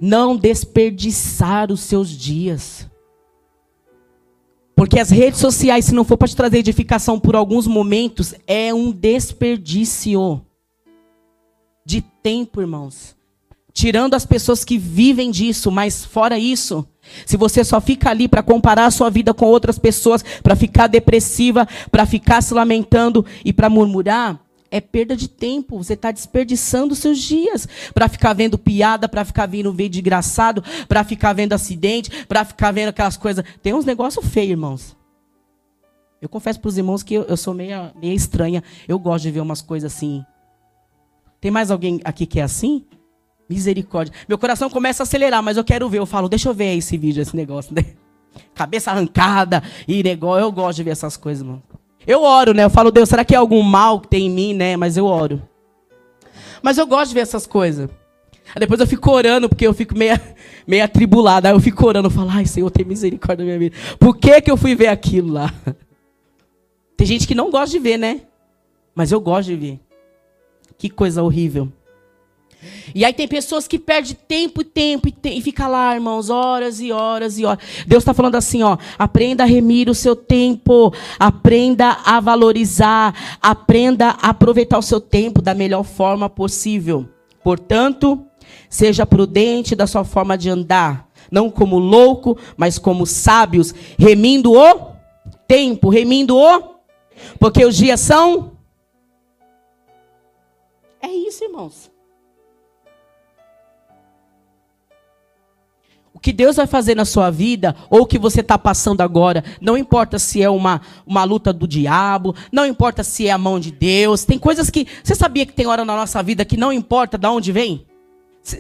[0.01, 2.89] Não desperdiçar os seus dias.
[4.75, 8.73] Porque as redes sociais, se não for para te trazer edificação por alguns momentos, é
[8.73, 10.41] um desperdício
[11.85, 13.15] de tempo, irmãos.
[13.77, 16.89] Tirando as pessoas que vivem disso, mas fora isso,
[17.27, 20.87] se você só fica ali para comparar a sua vida com outras pessoas, para ficar
[20.87, 25.77] depressiva, para ficar se lamentando e para murmurar, é perda de tempo.
[25.77, 31.05] Você está desperdiçando seus dias para ficar vendo piada, para ficar vendo vídeo engraçado, para
[31.05, 33.45] ficar vendo acidente, para ficar vendo aquelas coisas.
[33.63, 34.97] Tem uns negócios feios, irmãos.
[36.23, 38.65] Eu confesso para os irmãos que eu, eu sou meia, meia estranha.
[38.89, 40.25] Eu gosto de ver umas coisas assim.
[41.43, 42.83] Tem mais alguém aqui que é assim?
[43.49, 44.13] Misericórdia.
[44.29, 45.99] Meu coração começa a acelerar, mas eu quero ver.
[45.99, 47.75] Eu falo, deixa eu ver esse vídeo, esse negócio.
[47.75, 47.85] Né?
[48.55, 50.43] Cabeça arrancada e negócio.
[50.43, 51.63] Eu gosto de ver essas coisas, mano.
[52.07, 52.65] Eu oro, né?
[52.65, 54.77] Eu falo, Deus, será que é algum mal que tem em mim, né?
[54.77, 55.43] Mas eu oro.
[56.63, 57.89] Mas eu gosto de ver essas coisas.
[58.55, 60.19] Aí depois eu fico orando, porque eu fico meio,
[60.67, 61.47] meio atribulado.
[61.47, 63.77] Aí eu fico orando, eu falo, ai, Senhor, tem misericórdia da minha vida.
[63.99, 65.53] Por que, que eu fui ver aquilo lá?
[66.97, 68.23] Tem gente que não gosta de ver, né?
[68.95, 69.81] Mas eu gosto de ver.
[70.79, 71.71] Que coisa horrível.
[72.95, 76.31] E aí tem pessoas que perdem tempo e tempo e, te e fica lá, irmãos,
[76.31, 77.65] horas e horas e horas.
[77.87, 84.17] Deus está falando assim, ó, aprenda a remir o seu tempo, aprenda a valorizar, aprenda
[84.21, 87.09] a aproveitar o seu tempo da melhor forma possível.
[87.43, 88.25] Portanto,
[88.69, 94.97] seja prudente da sua forma de andar, não como louco, mas como sábios, remindo o
[95.47, 96.77] tempo, remindo o,
[97.39, 98.53] porque os dias são.
[101.01, 101.91] É isso, irmãos.
[106.27, 109.79] Que Deus vai fazer na sua vida, ou o que você está passando agora, não
[109.79, 113.71] importa se é uma, uma luta do diabo, não importa se é a mão de
[113.71, 114.25] Deus.
[114.25, 114.89] Tem coisas que.
[115.05, 117.87] Você sabia que tem hora na nossa vida que não importa de onde vem?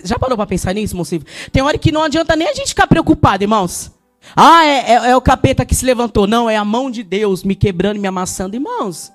[0.04, 1.18] Já parou para pensar nisso, moço?
[1.50, 3.90] Tem hora que não adianta nem a gente ficar preocupado, irmãos.
[4.36, 6.24] Ah, é, é, é o capeta que se levantou.
[6.28, 8.54] Não, é a mão de Deus me quebrando, me amassando.
[8.54, 9.10] Irmãos,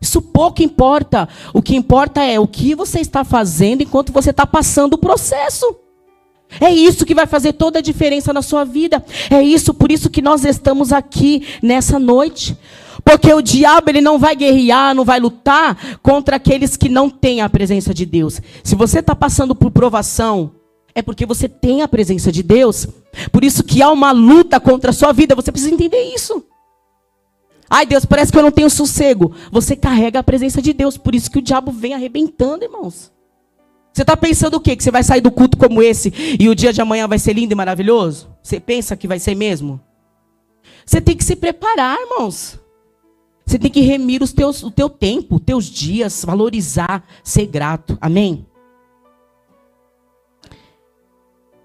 [0.00, 1.28] isso pouco importa.
[1.52, 5.76] O que importa é o que você está fazendo enquanto você está passando o processo.
[6.60, 9.04] É isso que vai fazer toda a diferença na sua vida.
[9.30, 12.56] É isso, por isso que nós estamos aqui nessa noite.
[13.04, 17.40] Porque o diabo ele não vai guerrear, não vai lutar contra aqueles que não têm
[17.40, 18.40] a presença de Deus.
[18.62, 20.52] Se você está passando por provação,
[20.94, 22.86] é porque você tem a presença de Deus.
[23.30, 25.34] Por isso que há uma luta contra a sua vida.
[25.34, 26.44] Você precisa entender isso.
[27.68, 29.34] Ai, Deus, parece que eu não tenho sossego.
[29.50, 30.98] Você carrega a presença de Deus.
[30.98, 33.10] Por isso que o diabo vem arrebentando, irmãos.
[33.92, 34.74] Você está pensando o quê?
[34.74, 37.34] Que você vai sair do culto como esse e o dia de amanhã vai ser
[37.34, 38.30] lindo e maravilhoso?
[38.42, 39.80] Você pensa que vai ser mesmo?
[40.84, 42.58] Você tem que se preparar, irmãos.
[43.44, 47.98] Você tem que remir os teus, o teu tempo, os teus dias, valorizar, ser grato.
[48.00, 48.46] Amém?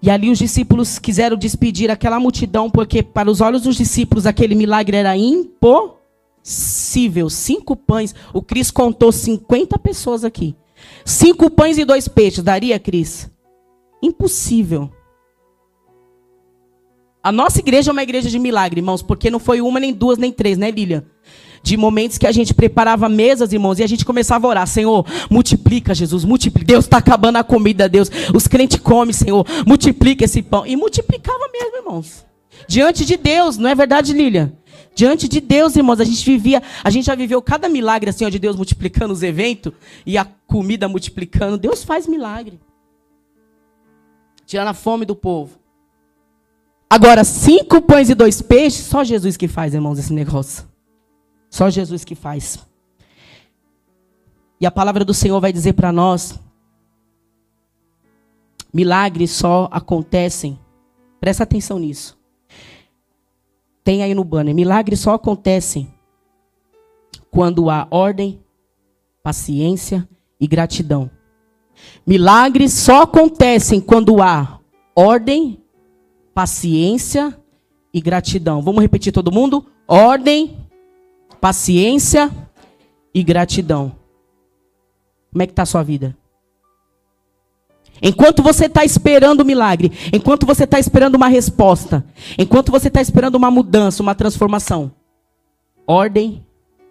[0.02, 4.54] E ali os discípulos quiseram despedir aquela multidão, porque para os olhos dos discípulos aquele
[4.54, 5.88] milagre era impossível.
[7.30, 8.14] Cinco pães.
[8.32, 10.54] O Cris contou 50 pessoas aqui.
[11.04, 13.30] Cinco pães e dois peixes, daria, Cris?
[14.02, 14.90] Impossível.
[17.22, 20.18] A nossa igreja é uma igreja de milagre, irmãos, porque não foi uma, nem duas,
[20.18, 21.04] nem três, né, Lilian?
[21.62, 25.04] de momentos que a gente preparava mesas, irmãos, e a gente começava a orar, Senhor,
[25.30, 26.66] multiplica, Jesus, multiplica.
[26.66, 28.10] Deus está acabando a comida, Deus.
[28.34, 30.66] Os crentes comem, Senhor, multiplica esse pão.
[30.66, 32.24] E multiplicava mesmo, irmãos.
[32.66, 34.52] Diante de Deus, não é verdade, Lília?
[34.98, 38.28] Diante de Deus, irmãos, a gente vivia, a gente já viveu cada milagre assim, ó,
[38.28, 39.72] de Deus multiplicando os eventos
[40.04, 41.56] e a comida multiplicando.
[41.56, 42.58] Deus faz milagre.
[44.44, 45.56] Tirando a fome do povo.
[46.90, 50.68] Agora, cinco pães e dois peixes, só Jesus que faz, irmãos, esse negócio.
[51.48, 52.58] Só Jesus que faz.
[54.60, 56.40] E a palavra do Senhor vai dizer para nós:
[58.74, 60.58] milagres só acontecem.
[61.20, 62.17] Presta atenção nisso.
[63.88, 65.88] Tem aí no banner: milagres só acontecem
[67.30, 68.38] quando há ordem,
[69.22, 70.06] paciência
[70.38, 71.10] e gratidão.
[72.06, 74.60] Milagres só acontecem quando há
[74.94, 75.58] ordem,
[76.34, 77.34] paciência
[77.90, 78.60] e gratidão.
[78.60, 79.64] Vamos repetir todo mundo?
[79.86, 80.68] Ordem,
[81.40, 82.30] paciência
[83.14, 83.96] e gratidão.
[85.32, 86.14] Como é que está a sua vida?
[88.02, 92.04] Enquanto você está esperando o milagre, enquanto você está esperando uma resposta,
[92.38, 94.92] enquanto você está esperando uma mudança, uma transformação,
[95.86, 96.44] ordem,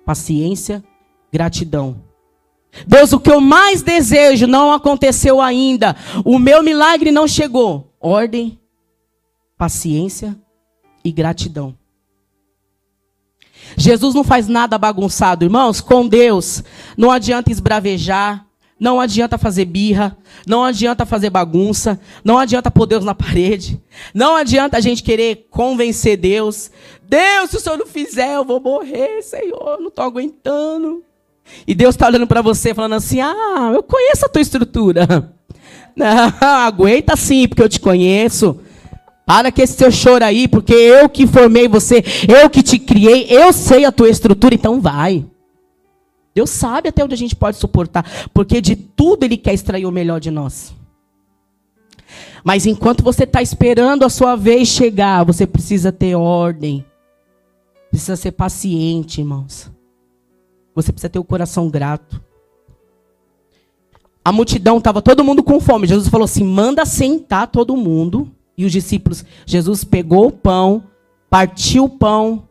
[0.05, 0.83] paciência,
[1.31, 2.01] gratidão.
[2.85, 5.95] Deus, o que eu mais desejo não aconteceu ainda.
[6.23, 7.93] O meu milagre não chegou.
[7.99, 8.59] Ordem,
[9.57, 10.37] paciência
[11.03, 11.75] e gratidão.
[13.75, 15.81] Jesus não faz nada bagunçado, irmãos.
[15.81, 16.63] Com Deus,
[16.95, 18.46] não adianta esbravejar,
[18.79, 20.15] não adianta fazer birra,
[20.45, 23.81] não adianta fazer bagunça, não adianta pôr Deus na parede,
[24.13, 26.69] não adianta a gente querer convencer Deus.
[27.03, 31.03] Deus, se o Senhor não fizer, eu vou morrer, Senhor, não estou aguentando.
[31.65, 35.33] E Deus está olhando para você falando assim: Ah, eu conheço a tua estrutura.
[35.95, 38.59] Não, aguenta sim, porque eu te conheço.
[39.25, 43.25] Para com esse seu choro aí, porque eu que formei você, eu que te criei,
[43.29, 45.25] eu sei a tua estrutura, então vai.
[46.37, 49.91] Deus sabe até onde a gente pode suportar, porque de tudo Ele quer extrair o
[49.91, 50.71] melhor de nós.
[52.43, 56.85] Mas enquanto você está esperando a sua vez chegar, você precisa ter ordem,
[57.89, 59.71] precisa ser paciente, irmãos.
[60.75, 62.21] Você precisa ter o coração grato.
[64.23, 65.87] A multidão estava todo mundo com fome.
[65.87, 70.83] Jesus falou assim: manda sentar todo mundo e os discípulos, Jesus pegou o pão,
[71.31, 72.46] partiu o pão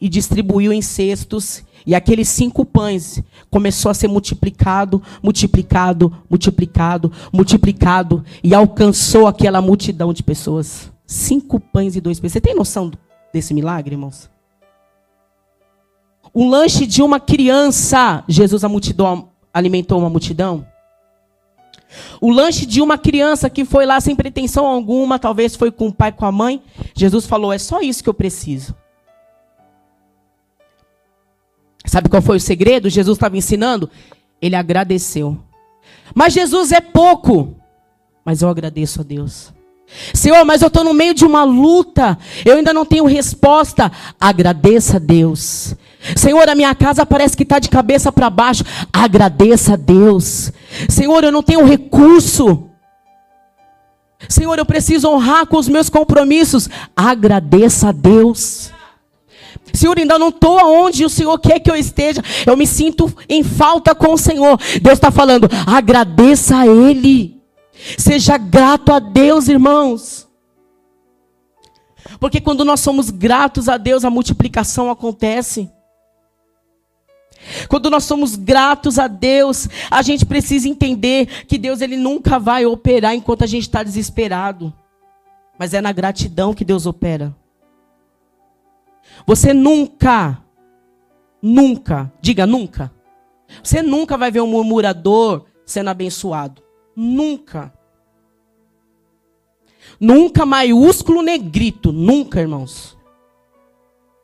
[0.00, 1.64] e distribuiu em cestos.
[1.86, 10.12] E aqueles cinco pães começou a ser multiplicado, multiplicado, multiplicado, multiplicado e alcançou aquela multidão
[10.12, 10.90] de pessoas.
[11.06, 12.32] Cinco pães e dois peixes.
[12.32, 12.90] Você tem noção
[13.32, 14.28] desse milagre, irmãos?
[16.34, 20.66] O lanche de uma criança, Jesus a multidão alimentou uma multidão.
[22.20, 25.92] O lanche de uma criança que foi lá sem pretensão alguma, talvez foi com o
[25.92, 26.60] pai, com a mãe.
[26.94, 28.74] Jesus falou: é só isso que eu preciso.
[31.96, 32.90] Sabe qual foi o segredo?
[32.90, 33.88] Jesus estava ensinando.
[34.38, 35.38] Ele agradeceu.
[36.14, 37.56] Mas Jesus é pouco.
[38.22, 39.50] Mas eu agradeço a Deus.
[40.12, 42.18] Senhor, mas eu estou no meio de uma luta.
[42.44, 43.90] Eu ainda não tenho resposta.
[44.20, 45.74] Agradeça a Deus.
[46.14, 48.62] Senhor, a minha casa parece que está de cabeça para baixo.
[48.92, 50.52] Agradeça a Deus.
[50.90, 52.68] Senhor, eu não tenho recurso.
[54.28, 56.68] Senhor, eu preciso honrar com os meus compromissos.
[56.94, 58.70] Agradeça a Deus.
[59.72, 62.22] Senhor, ainda não estou aonde o Senhor quer que eu esteja.
[62.46, 64.58] Eu me sinto em falta com o Senhor.
[64.80, 67.40] Deus está falando, agradeça a Ele.
[67.98, 70.26] Seja grato a Deus, irmãos.
[72.18, 75.70] Porque quando nós somos gratos a Deus, a multiplicação acontece.
[77.68, 82.66] Quando nós somos gratos a Deus, a gente precisa entender que Deus ele nunca vai
[82.66, 84.72] operar enquanto a gente está desesperado.
[85.58, 87.34] Mas é na gratidão que Deus opera.
[89.26, 90.40] Você nunca,
[91.42, 92.92] nunca, diga nunca.
[93.62, 96.62] Você nunca vai ver um murmurador sendo abençoado.
[96.94, 97.72] Nunca.
[99.98, 101.90] Nunca maiúsculo negrito.
[101.92, 102.96] Nunca, irmãos.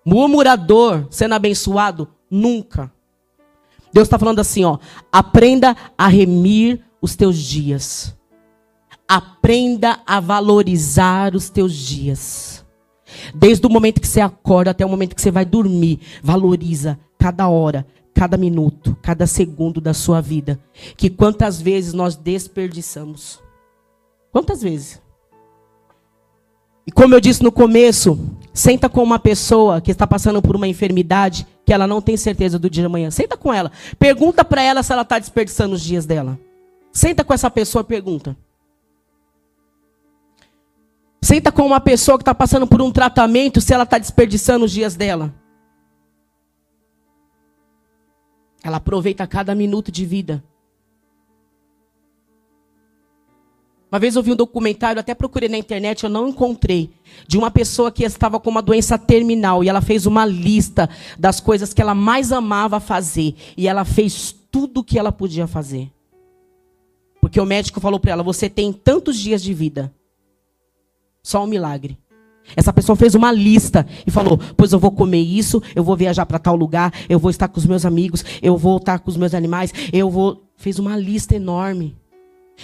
[0.05, 2.09] Murmurador sendo abençoado.
[2.31, 2.93] Nunca.
[3.93, 4.79] Deus está falando assim, ó.
[5.11, 8.17] Aprenda a remir os teus dias.
[9.07, 12.62] Aprenda a valorizar os teus dias.
[13.35, 17.49] Desde o momento que você acorda até o momento que você vai dormir, valoriza cada
[17.49, 20.59] hora, cada minuto, cada segundo da sua vida.
[20.97, 23.41] Que quantas vezes nós desperdiçamos?
[24.31, 25.01] Quantas vezes?
[26.87, 28.19] E como eu disse no começo,
[28.53, 32.59] senta com uma pessoa que está passando por uma enfermidade que ela não tem certeza
[32.59, 33.11] do dia de amanhã.
[33.11, 33.71] Senta com ela.
[33.99, 36.39] Pergunta para ela se ela está desperdiçando os dias dela.
[36.93, 38.37] Senta com essa pessoa e pergunta.
[41.33, 44.71] Senta com uma pessoa que está passando por um tratamento se ela está desperdiçando os
[44.71, 45.35] dias dela.
[48.63, 50.45] Ela aproveita cada minuto de vida.
[53.91, 56.91] Uma vez eu vi um documentário, até procurei na internet, eu não encontrei,
[57.27, 60.87] de uma pessoa que estava com uma doença terminal e ela fez uma lista
[61.19, 65.47] das coisas que ela mais amava fazer e ela fez tudo o que ela podia
[65.47, 65.91] fazer.
[67.23, 69.91] Porque o médico falou para ela: "Você tem tantos dias de vida.
[71.23, 71.99] Só um milagre.
[72.57, 76.27] Essa pessoa fez uma lista e falou: Pois eu vou comer isso, eu vou viajar
[76.27, 79.17] para tal lugar, eu vou estar com os meus amigos, eu vou estar com os
[79.17, 80.49] meus animais, eu vou.
[80.57, 81.97] Fez uma lista enorme.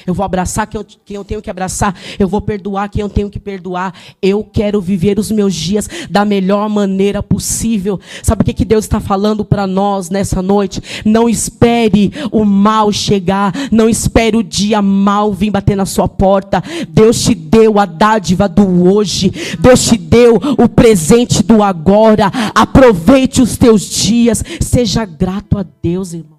[0.07, 1.95] Eu vou abraçar quem eu, quem eu, tenho que abraçar.
[2.19, 3.95] Eu vou perdoar quem eu tenho que perdoar.
[4.23, 7.99] Eu quero viver os meus dias da melhor maneira possível.
[8.23, 10.81] Sabe o que, que Deus está falando para nós nessa noite?
[11.05, 13.53] Não espere o mal chegar.
[13.71, 16.63] Não espere o dia mal vir bater na sua porta.
[16.89, 19.33] Deus te deu a dádiva do hoje.
[19.59, 22.31] Deus te deu o presente do agora.
[22.55, 24.45] Aproveite os teus dias.
[24.61, 26.38] Seja grato a Deus, irmão.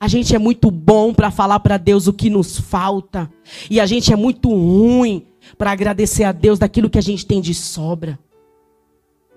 [0.00, 3.30] A gente é muito bom para falar para Deus o que nos falta.
[3.68, 5.26] E a gente é muito ruim
[5.56, 8.18] para agradecer a Deus daquilo que a gente tem de sobra.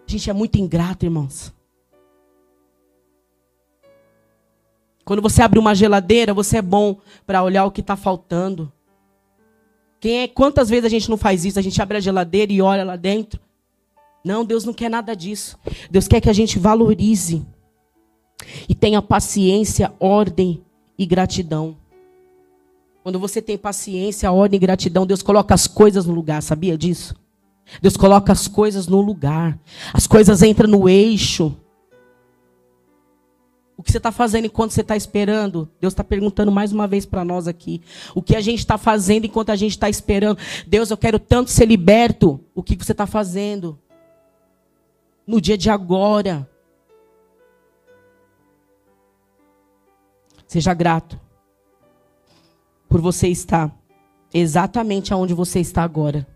[0.07, 1.51] A gente é muito ingrato, irmãos.
[5.03, 8.71] Quando você abre uma geladeira, você é bom para olhar o que está faltando.
[9.99, 11.57] Quem é, quantas vezes a gente não faz isso?
[11.57, 13.39] A gente abre a geladeira e olha lá dentro.
[14.23, 15.57] Não, Deus não quer nada disso.
[15.89, 17.45] Deus quer que a gente valorize
[18.67, 20.61] e tenha paciência, ordem
[20.97, 21.77] e gratidão.
[23.03, 27.15] Quando você tem paciência, ordem e gratidão, Deus coloca as coisas no lugar, sabia disso?
[27.81, 29.57] Deus coloca as coisas no lugar.
[29.93, 31.55] As coisas entram no eixo.
[33.77, 35.67] O que você está fazendo enquanto você está esperando?
[35.79, 37.81] Deus está perguntando mais uma vez para nós aqui.
[38.13, 40.37] O que a gente está fazendo enquanto a gente está esperando?
[40.67, 42.39] Deus, eu quero tanto ser liberto.
[42.53, 43.79] O que você está fazendo?
[45.25, 46.47] No dia de agora.
[50.51, 51.17] Seja grato
[52.89, 53.73] por você estar
[54.33, 56.27] exatamente aonde você está agora.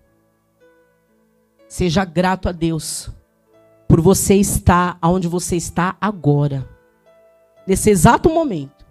[1.67, 3.09] Seja grato a Deus
[3.89, 6.65] por você estar aonde você está agora.
[7.67, 8.85] Nesse exato momento.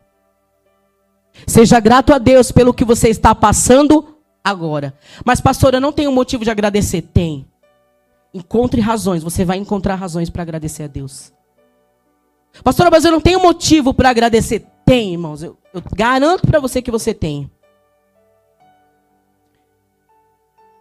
[1.47, 4.93] Seja grato a Deus pelo que você está passando agora.
[5.25, 7.01] Mas, pastor, eu não tenho motivo de agradecer.
[7.01, 7.49] Tem.
[8.35, 9.22] Encontre razões.
[9.22, 11.33] Você vai encontrar razões para agradecer a Deus.
[12.62, 14.74] Pastor, mas eu não tenho motivo para agradecer.
[14.85, 15.43] Tem, irmãos.
[15.43, 17.51] Eu, eu garanto para você que você tem.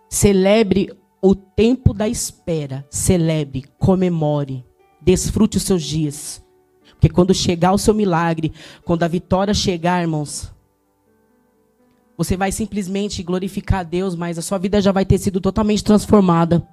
[0.10, 2.86] Celebre o tempo da espera.
[2.90, 4.66] Celebre, comemore,
[5.02, 6.44] desfrute os seus dias.
[6.92, 8.54] Porque quando chegar o seu milagre,
[8.86, 10.54] quando a vitória chegar, irmãos,
[12.18, 15.84] você vai simplesmente glorificar a Deus, mas a sua vida já vai ter sido totalmente
[15.84, 16.66] transformada.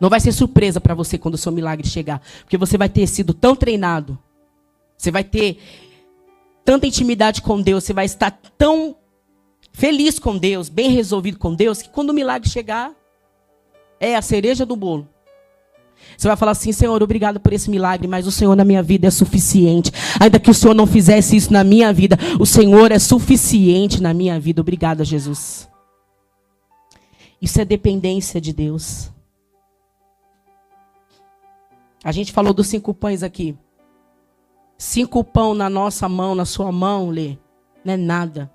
[0.00, 3.06] Não vai ser surpresa para você quando o seu milagre chegar, porque você vai ter
[3.06, 4.18] sido tão treinado.
[4.96, 5.58] Você vai ter
[6.64, 8.96] tanta intimidade com Deus, você vai estar tão
[9.72, 12.92] feliz com Deus, bem resolvido com Deus, que quando o milagre chegar,
[14.00, 15.08] é a cereja do bolo.
[16.16, 19.06] Você vai falar assim, Senhor, obrigado por esse milagre, mas o Senhor na minha vida
[19.06, 19.90] é suficiente.
[20.20, 24.14] Ainda que o Senhor não fizesse isso na minha vida, o Senhor é suficiente na
[24.14, 24.60] minha vida.
[24.60, 25.68] Obrigada, Jesus.
[27.40, 29.10] Isso é dependência de Deus.
[32.02, 33.56] A gente falou dos cinco pães aqui.
[34.78, 37.38] Cinco pão na nossa mão, na sua mão, Lê,
[37.84, 38.52] não é nada.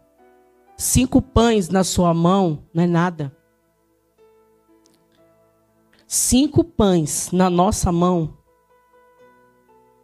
[0.78, 3.36] Cinco pães na sua mão, não é nada.
[6.06, 8.38] Cinco pães na nossa mão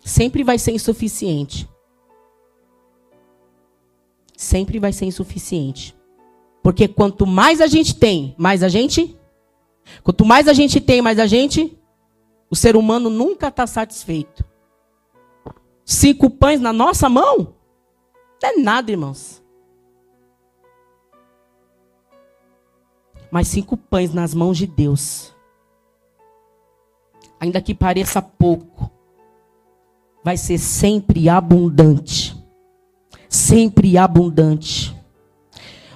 [0.04, 1.70] sempre vai ser insuficiente.
[4.36, 5.96] Sempre vai ser insuficiente.
[6.64, 9.16] Porque quanto mais a gente tem, mais a gente.
[10.04, 11.78] Quanto mais a gente tem, mais a gente.
[12.50, 14.44] O ser humano nunca está satisfeito
[15.88, 17.56] cinco pães na nossa mão?
[18.44, 19.42] Não é nada, irmãos.
[23.32, 25.34] Mas cinco pães nas mãos de Deus,
[27.40, 28.92] ainda que pareça pouco,
[30.24, 32.36] vai ser sempre abundante.
[33.30, 34.96] Sempre abundante.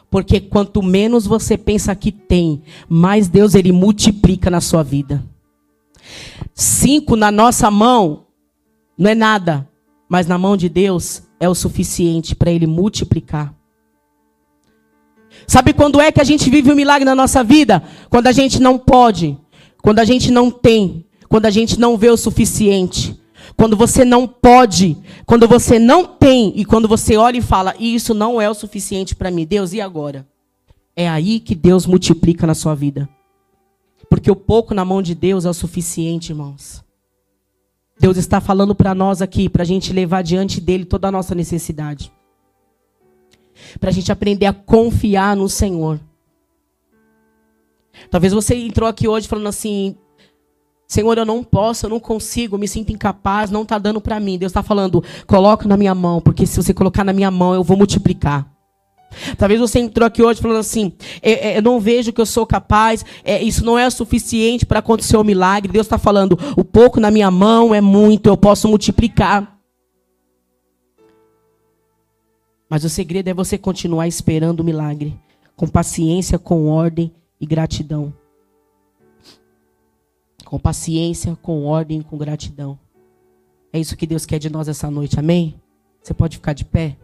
[0.09, 5.23] Porque quanto menos você pensa que tem, mais Deus ele multiplica na sua vida.
[6.53, 8.27] Cinco na nossa mão
[8.97, 9.70] não é nada,
[10.11, 13.55] mas na mão de Deus é o suficiente para Ele multiplicar.
[15.47, 17.81] Sabe quando é que a gente vive um milagre na nossa vida?
[18.09, 19.37] Quando a gente não pode,
[19.81, 23.17] quando a gente não tem, quando a gente não vê o suficiente.
[23.55, 28.13] Quando você não pode, quando você não tem e quando você olha e fala, isso
[28.13, 30.27] não é o suficiente para mim, Deus, e agora?
[30.93, 33.07] É aí que Deus multiplica na sua vida.
[34.09, 36.83] Porque o pouco na mão de Deus é o suficiente, irmãos.
[38.01, 41.35] Deus está falando para nós aqui, para a gente levar diante dele toda a nossa
[41.35, 42.11] necessidade.
[43.79, 45.99] Para a gente aprender a confiar no Senhor.
[48.09, 49.95] Talvez você entrou aqui hoje falando assim:
[50.87, 54.35] Senhor, eu não posso, eu não consigo, me sinto incapaz, não está dando para mim.
[54.35, 57.63] Deus está falando: coloca na minha mão, porque se você colocar na minha mão, eu
[57.63, 58.50] vou multiplicar.
[59.37, 63.05] Talvez você entrou aqui hoje falando assim: eu, eu não vejo que eu sou capaz,
[63.23, 65.71] é, isso não é suficiente para acontecer o um milagre.
[65.71, 69.59] Deus está falando: o pouco na minha mão é muito, eu posso multiplicar.
[72.69, 75.19] Mas o segredo é você continuar esperando o milagre,
[75.57, 78.13] com paciência, com ordem e gratidão.
[80.45, 82.79] Com paciência, com ordem, com gratidão.
[83.73, 85.55] É isso que Deus quer de nós essa noite, amém?
[86.01, 86.97] Você pode ficar de pé?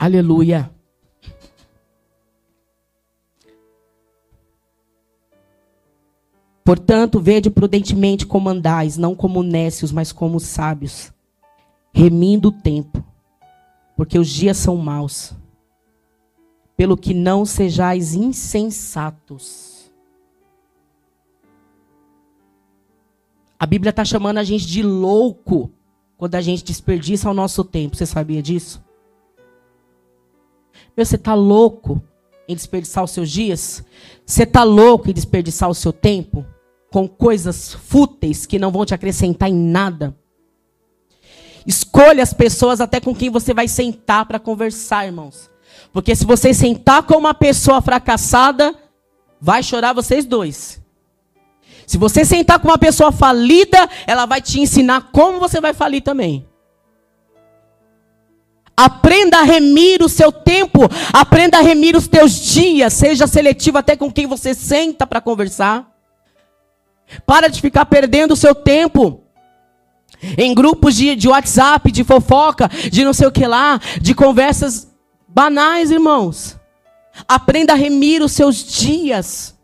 [0.00, 0.74] Aleluia.
[6.64, 11.12] Portanto, vede prudentemente como andais, não como nécios, mas como sábios,
[11.92, 13.04] remindo o tempo,
[13.94, 15.34] porque os dias são maus.
[16.78, 19.92] Pelo que não sejais insensatos.
[23.58, 25.70] A Bíblia está chamando a gente de louco
[26.16, 27.96] quando a gente desperdiça o nosso tempo.
[27.96, 28.82] Você sabia disso?
[31.04, 32.02] Você está louco
[32.48, 33.84] em desperdiçar os seus dias?
[34.26, 36.44] Você está louco em desperdiçar o seu tempo
[36.90, 40.14] com coisas fúteis que não vão te acrescentar em nada?
[41.66, 45.50] Escolha as pessoas até com quem você vai sentar para conversar, irmãos.
[45.92, 48.74] Porque se você sentar com uma pessoa fracassada,
[49.40, 50.80] vai chorar vocês dois.
[51.86, 56.02] Se você sentar com uma pessoa falida, ela vai te ensinar como você vai falir
[56.02, 56.46] também.
[58.82, 63.94] Aprenda a remir o seu tempo, aprenda a remir os teus dias, seja seletivo até
[63.94, 65.86] com quem você senta para conversar.
[67.26, 69.22] Para de ficar perdendo o seu tempo
[70.38, 74.90] em grupos de, de WhatsApp, de fofoca, de não sei o que lá, de conversas
[75.28, 76.56] banais, irmãos.
[77.28, 79.59] Aprenda a remir os seus dias.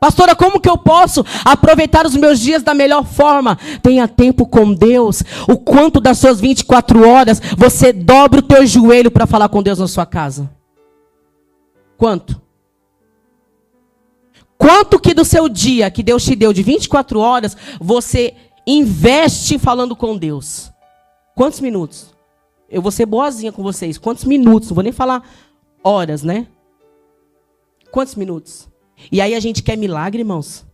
[0.00, 3.58] Pastora, como que eu posso aproveitar os meus dias da melhor forma?
[3.82, 5.22] Tenha tempo com Deus.
[5.46, 9.78] O quanto das suas 24 horas você dobra o teu joelho para falar com Deus
[9.78, 10.50] na sua casa?
[11.98, 12.40] Quanto?
[14.56, 18.34] Quanto que do seu dia que Deus te deu de 24 horas você
[18.66, 20.72] investe falando com Deus?
[21.34, 22.14] Quantos minutos?
[22.70, 23.98] Eu vou ser boazinha com vocês.
[23.98, 24.70] Quantos minutos?
[24.70, 25.22] Não vou nem falar
[25.84, 26.46] horas, né?
[27.90, 28.69] Quantos minutos?
[29.10, 30.66] E aí a gente quer milagre, irmãos.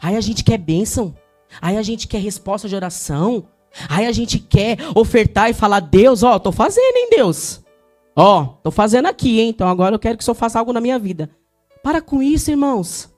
[0.00, 1.14] Aí a gente quer bênção.
[1.60, 3.46] Aí a gente quer resposta de oração.
[3.88, 7.60] Aí a gente quer ofertar e falar: Deus, ó, tô fazendo, hein, Deus.
[8.16, 9.48] Ó, tô fazendo aqui, hein?
[9.48, 11.30] Então agora eu quero que o Senhor faça algo na minha vida.
[11.82, 13.12] Para com isso, irmãos.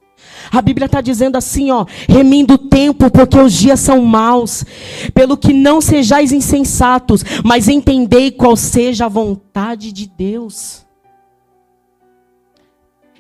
[0.51, 4.64] A Bíblia está dizendo assim, ó, remindo o tempo, porque os dias são maus,
[5.12, 10.86] pelo que não sejais insensatos, mas entendei qual seja a vontade de Deus.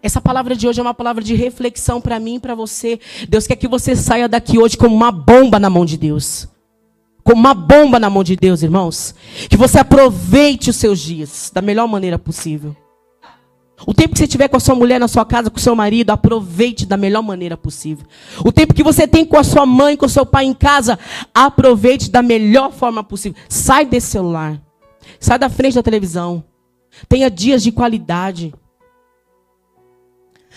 [0.06, 3.00] Essa palavra de hoje é uma palavra de reflexão para mim e para você.
[3.28, 6.46] Deus quer que você saia daqui hoje como uma bomba na mão de Deus.
[7.24, 9.16] Como uma bomba na mão de Deus, irmãos.
[9.50, 12.76] Que você aproveite os seus dias da melhor maneira possível.
[13.84, 15.74] O tempo que você tiver com a sua mulher na sua casa, com o seu
[15.74, 18.06] marido, aproveite da melhor maneira possível.
[18.44, 20.96] O tempo que você tem com a sua mãe, com o seu pai em casa,
[21.34, 23.36] aproveite da melhor forma possível.
[23.48, 24.62] Sai desse celular.
[25.18, 26.44] Sai da frente da televisão.
[27.08, 28.54] Tenha dias de qualidade.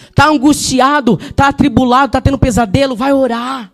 [0.10, 3.72] Está angustiado, está atribulado, está tendo pesadelo, vai orar.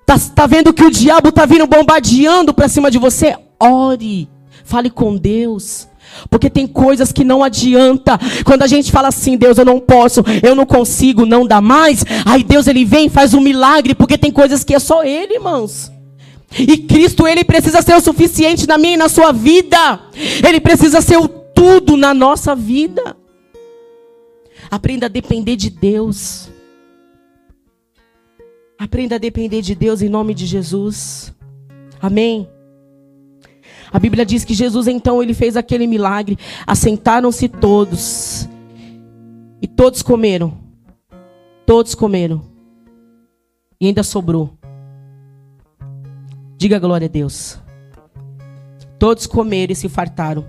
[0.00, 3.36] Está tá vendo que o diabo está vindo bombardeando para cima de você?
[3.58, 4.28] Ore,
[4.64, 5.88] fale com Deus.
[6.30, 8.18] Porque tem coisas que não adianta.
[8.44, 12.04] Quando a gente fala assim, Deus, eu não posso, eu não consigo, não dá mais.
[12.24, 15.34] Aí Deus ele vem e faz um milagre, porque tem coisas que é só Ele,
[15.34, 15.90] irmãos.
[16.56, 20.00] E Cristo, Ele precisa ser o suficiente na minha e na sua vida.
[20.46, 23.16] Ele precisa ser o tudo na nossa vida.
[24.70, 26.50] Aprenda a depender de Deus.
[28.78, 31.32] Aprenda a depender de Deus em nome de Jesus.
[32.00, 32.48] Amém.
[33.92, 36.36] A Bíblia diz que Jesus então ele fez aquele milagre,
[36.66, 38.48] assentaram-se todos.
[39.62, 40.58] E todos comeram.
[41.64, 42.42] Todos comeram.
[43.80, 44.50] E ainda sobrou.
[46.56, 47.58] Diga glória a Deus.
[48.98, 50.44] Todos comeram e se fartaram.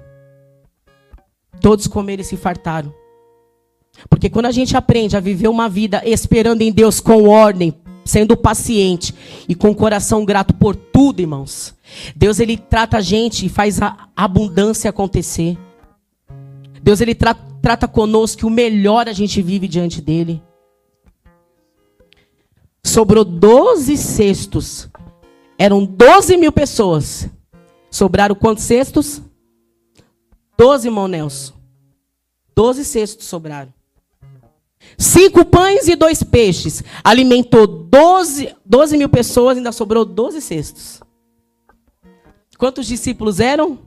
[1.62, 2.94] Todos comeram e se fartaram.
[4.10, 7.74] Porque quando a gente aprende a viver uma vida esperando em Deus com ordem,
[8.04, 9.14] sendo paciente
[9.50, 11.74] e com coração grato por tudo, irmãos,
[12.16, 15.58] Deus ele trata a gente e faz a abundância acontecer.
[16.82, 20.40] Deus ele tra trata conosco que o melhor a gente vive diante dele.
[22.84, 24.88] sobrou 12 cestos.
[25.58, 27.28] Eram 12 mil pessoas.
[27.90, 29.20] Sobraram quantos cestos?
[30.56, 31.54] 12, irmão Nelson.
[32.56, 33.74] 12 cestos sobraram.
[34.98, 36.84] Cinco pães e dois peixes.
[37.04, 41.02] Alimentou 12, 12 mil pessoas, ainda sobrou 12 cestos.
[42.58, 43.80] Quantos discípulos eram?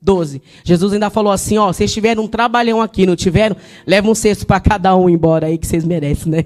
[0.00, 0.42] 12.
[0.64, 3.56] Jesus ainda falou assim: ó, vocês tiveram um trabalhão aqui, não tiveram?
[3.86, 6.44] Leva um cesto para cada um embora aí que vocês merecem, né?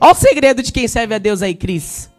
[0.00, 2.10] Olha o segredo de quem serve a Deus aí, Cris.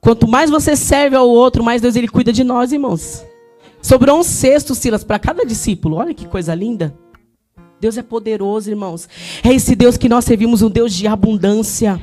[0.00, 3.24] Quanto mais você serve ao outro, mais Deus ele cuida de nós, irmãos.
[3.82, 5.96] Sobrou um cesto, Silas, para cada discípulo.
[5.96, 6.94] Olha que coisa linda.
[7.80, 9.08] Deus é poderoso, irmãos.
[9.42, 11.98] É esse Deus que nós servimos, um Deus de abundância.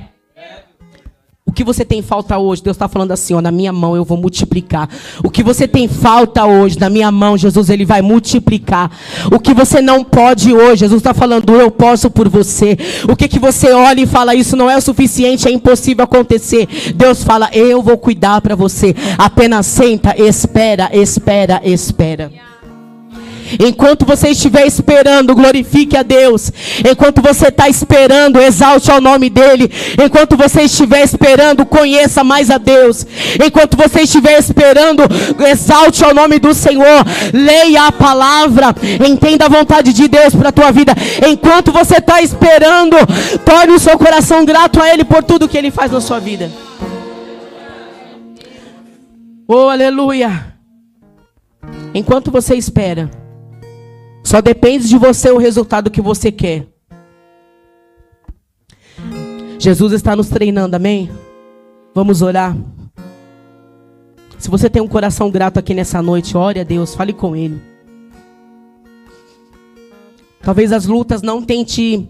[1.46, 2.64] O que você tem falta hoje?
[2.64, 4.90] Deus está falando assim, ó, na minha mão eu vou multiplicar.
[5.24, 8.92] O que você tem falta hoje, na minha mão, Jesus, ele vai multiplicar.
[9.32, 12.76] O que você não pode hoje, Jesus está falando, eu posso por você.
[13.08, 16.68] O que, que você olha e fala, isso não é o suficiente, é impossível acontecer.
[16.96, 18.96] Deus fala, eu vou cuidar para você.
[19.18, 22.57] Apenas senta, espera, espera, espera.
[23.60, 26.52] Enquanto você estiver esperando, glorifique a Deus.
[26.90, 29.72] Enquanto você está esperando, exalte ao nome dEle.
[30.04, 33.06] Enquanto você estiver esperando, conheça mais a Deus.
[33.44, 35.04] Enquanto você estiver esperando,
[35.48, 37.06] exalte ao nome do Senhor.
[37.34, 38.76] Leia a palavra.
[39.08, 40.94] Entenda a vontade de Deus para a tua vida.
[41.28, 42.98] Enquanto você está esperando,
[43.46, 46.52] torne o seu coração grato a Ele por tudo que Ele faz na sua vida.
[49.48, 50.54] Oh, aleluia.
[51.94, 53.10] Enquanto você espera.
[54.28, 56.68] Só depende de você o resultado que você quer.
[59.58, 61.10] Jesus está nos treinando, amém?
[61.96, 62.54] Vamos orar.
[64.38, 67.62] Se você tem um coração grato aqui nessa noite, ore a Deus, fale com Ele.
[70.42, 72.06] Talvez as lutas não tenham te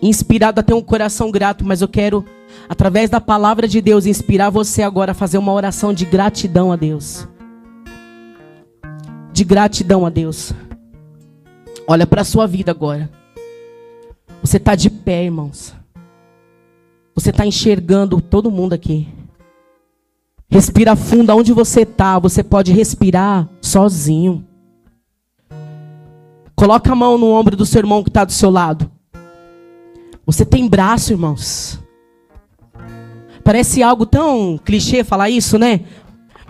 [0.00, 2.24] inspirado a ter um coração grato, mas eu quero,
[2.68, 6.76] através da palavra de Deus, inspirar você agora a fazer uma oração de gratidão a
[6.76, 7.26] Deus.
[9.32, 10.54] De gratidão a Deus.
[11.88, 13.10] Olha para a sua vida agora.
[14.42, 15.74] Você está de pé, irmãos.
[17.14, 19.08] Você está enxergando todo mundo aqui.
[20.50, 22.18] Respira fundo aonde você está.
[22.18, 24.44] Você pode respirar sozinho.
[26.56, 28.90] Coloca a mão no ombro do seu irmão que está do seu lado.
[30.24, 31.78] Você tem braço, irmãos.
[33.44, 35.84] Parece algo tão clichê falar isso, né?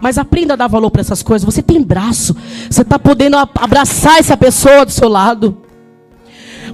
[0.01, 1.44] Mas aprenda a dar valor para essas coisas.
[1.44, 2.36] Você tem braço.
[2.70, 5.62] Você está podendo abraçar essa pessoa do seu lado.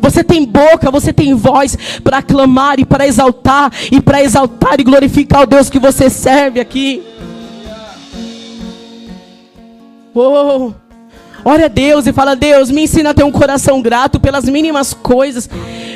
[0.01, 4.85] Você tem boca, você tem voz para clamar e para exaltar e para exaltar e
[4.85, 7.03] glorificar o Deus que você serve aqui.
[10.15, 10.82] Oh.
[11.45, 14.95] Ore a Deus e fala: Deus, me ensina a ter um coração grato pelas mínimas
[14.95, 15.49] coisas.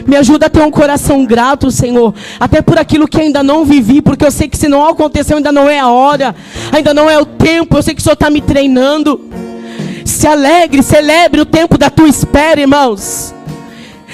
[0.06, 2.14] Me ajuda a ter um coração grato, Senhor.
[2.40, 5.52] Até por aquilo que ainda não vivi, porque eu sei que se não aconteceu, ainda
[5.52, 6.34] não é a hora,
[6.72, 7.76] ainda não é o tempo.
[7.76, 9.20] Eu sei que o Senhor está me treinando.
[10.04, 13.34] Se alegre, celebre o tempo da tua espera, irmãos.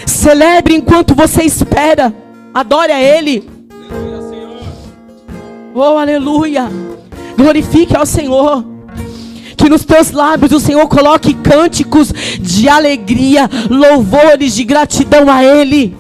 [0.06, 2.12] Celebre enquanto você espera.
[2.52, 3.48] Adore a Ele.
[5.74, 6.70] Oh, aleluia.
[7.36, 8.71] Glorifique ao Senhor.
[9.62, 15.96] Que nos teus lábios o Senhor coloque cânticos de alegria, louvores de gratidão a Ele.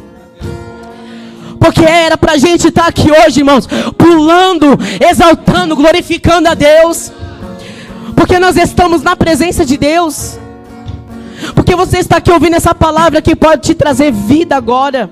[1.60, 4.76] Porque era para a gente estar tá aqui hoje, irmãos, pulando,
[5.08, 7.12] exaltando, glorificando a Deus.
[8.16, 10.40] Porque nós estamos na presença de Deus.
[11.54, 15.08] Porque você está aqui ouvindo essa palavra que pode te trazer vida agora.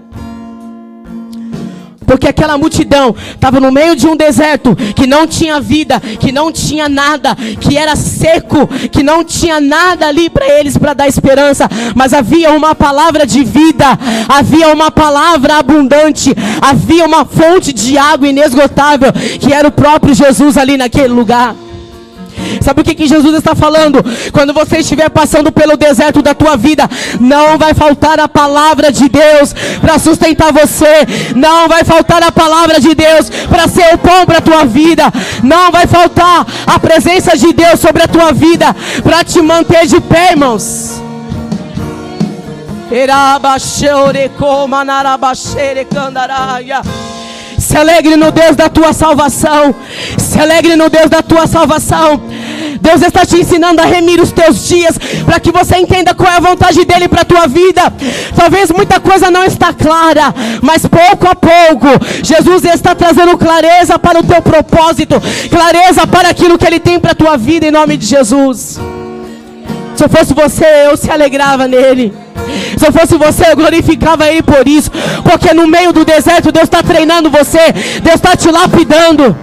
[2.10, 6.50] Porque aquela multidão estava no meio de um deserto que não tinha vida, que não
[6.50, 11.68] tinha nada, que era seco, que não tinha nada ali para eles para dar esperança,
[11.94, 13.96] mas havia uma palavra de vida,
[14.28, 20.58] havia uma palavra abundante, havia uma fonte de água inesgotável, que era o próprio Jesus
[20.58, 21.54] ali naquele lugar.
[22.60, 24.04] Sabe o que, que Jesus está falando?
[24.32, 26.88] Quando você estiver passando pelo deserto da tua vida,
[27.20, 31.06] não vai faltar a palavra de Deus para sustentar você.
[31.36, 35.04] Não vai faltar a palavra de Deus para ser o pão para a tua vida.
[35.42, 40.00] Não vai faltar a presença de Deus sobre a tua vida para te manter de
[40.00, 41.00] pé, irmãos.
[47.70, 49.72] Se alegre no Deus da tua salvação.
[50.18, 52.20] Se alegre no Deus da tua salvação.
[52.80, 56.36] Deus está te ensinando a remir os teus dias para que você entenda qual é
[56.36, 57.82] a vontade dele para a tua vida.
[58.34, 61.86] Talvez muita coisa não está clara, mas pouco a pouco
[62.24, 67.12] Jesus está trazendo clareza para o teu propósito, clareza para aquilo que ele tem para
[67.12, 68.80] a tua vida em nome de Jesus.
[69.94, 72.12] Se eu fosse você, eu se alegrava nele.
[72.78, 74.90] Se eu fosse você, eu glorificava Ele por isso.
[75.22, 77.72] Porque no meio do deserto, Deus está treinando você.
[78.02, 79.36] Deus está te lapidando.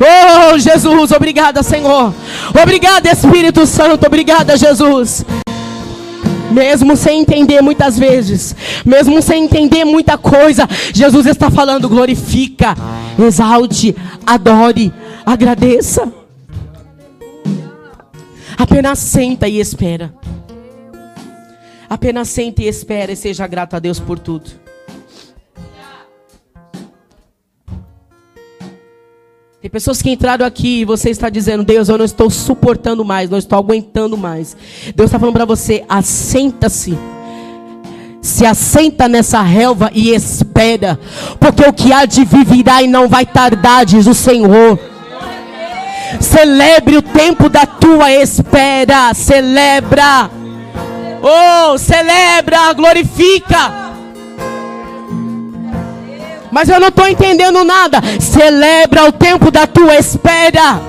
[0.00, 2.14] Oh, Jesus, obrigada, Senhor.
[2.60, 4.06] Obrigada, Espírito Santo.
[4.06, 5.24] Obrigada, Jesus.
[6.50, 12.74] Mesmo sem entender muitas vezes, mesmo sem entender muita coisa, Jesus está falando: glorifica,
[13.18, 13.94] exalte,
[14.26, 14.92] adore,
[15.26, 16.10] agradeça.
[18.56, 20.12] Apenas senta e espera.
[21.88, 24.50] Apenas senta e espera e seja grato a Deus por tudo.
[29.60, 33.28] Tem pessoas que entraram aqui e você está dizendo, Deus, eu não estou suportando mais,
[33.28, 34.56] não estou aguentando mais.
[34.94, 36.96] Deus está falando para você, assenta-se.
[38.22, 40.98] Se assenta nessa relva e espera,
[41.40, 44.78] porque o que há de vir virá e não vai tardar, diz o Senhor.
[46.20, 50.30] Celebre o tempo da tua espera, celebra.
[51.22, 53.88] Oh, celebra, glorifica.
[56.50, 58.00] Mas eu não estou entendendo nada.
[58.20, 60.80] Celebra o tempo da tua espera.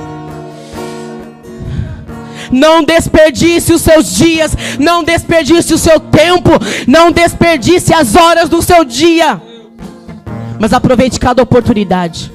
[2.52, 6.50] Não desperdice os seus dias, não desperdice o seu tempo,
[6.88, 9.40] não desperdice as horas do seu dia.
[10.60, 12.32] Mas aproveite cada oportunidade.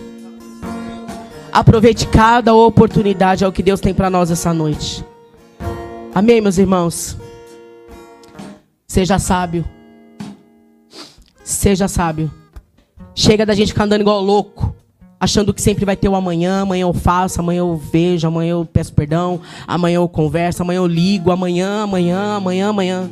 [1.53, 5.05] Aproveite cada oportunidade, é o que Deus tem para nós essa noite.
[6.15, 7.17] Amém, meus irmãos?
[8.95, 9.65] Seja sábio.
[11.43, 12.31] Seja sábio.
[13.13, 14.73] Chega da gente ficar andando igual louco,
[15.19, 18.65] achando que sempre vai ter o amanhã, amanhã eu faço, amanhã eu vejo, amanhã eu
[18.65, 23.11] peço perdão, amanhã eu converso, amanhã eu ligo, amanhã, amanhã, amanhã, amanhã.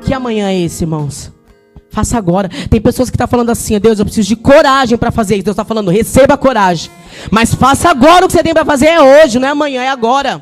[0.00, 1.30] Que amanhã é esse, irmãos?
[1.90, 2.48] Faça agora.
[2.70, 5.44] Tem pessoas que estão tá falando assim, Deus, eu preciso de coragem para fazer isso.
[5.44, 6.90] Deus está falando, receba coragem.
[7.30, 9.90] Mas faça agora o que você tem para fazer é hoje, não é amanhã, é
[9.90, 10.40] agora.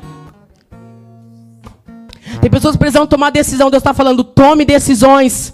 [2.43, 3.71] Tem pessoas que precisam tomar decisão.
[3.71, 5.53] Deus está falando, tome decisões.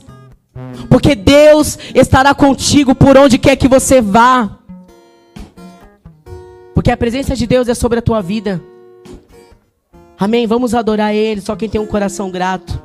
[0.89, 4.57] Porque Deus estará contigo por onde quer que você vá.
[6.73, 8.59] Porque a presença de Deus é sobre a tua vida.
[10.17, 10.47] Amém?
[10.47, 12.81] Vamos adorar Ele, só quem tem um coração grato.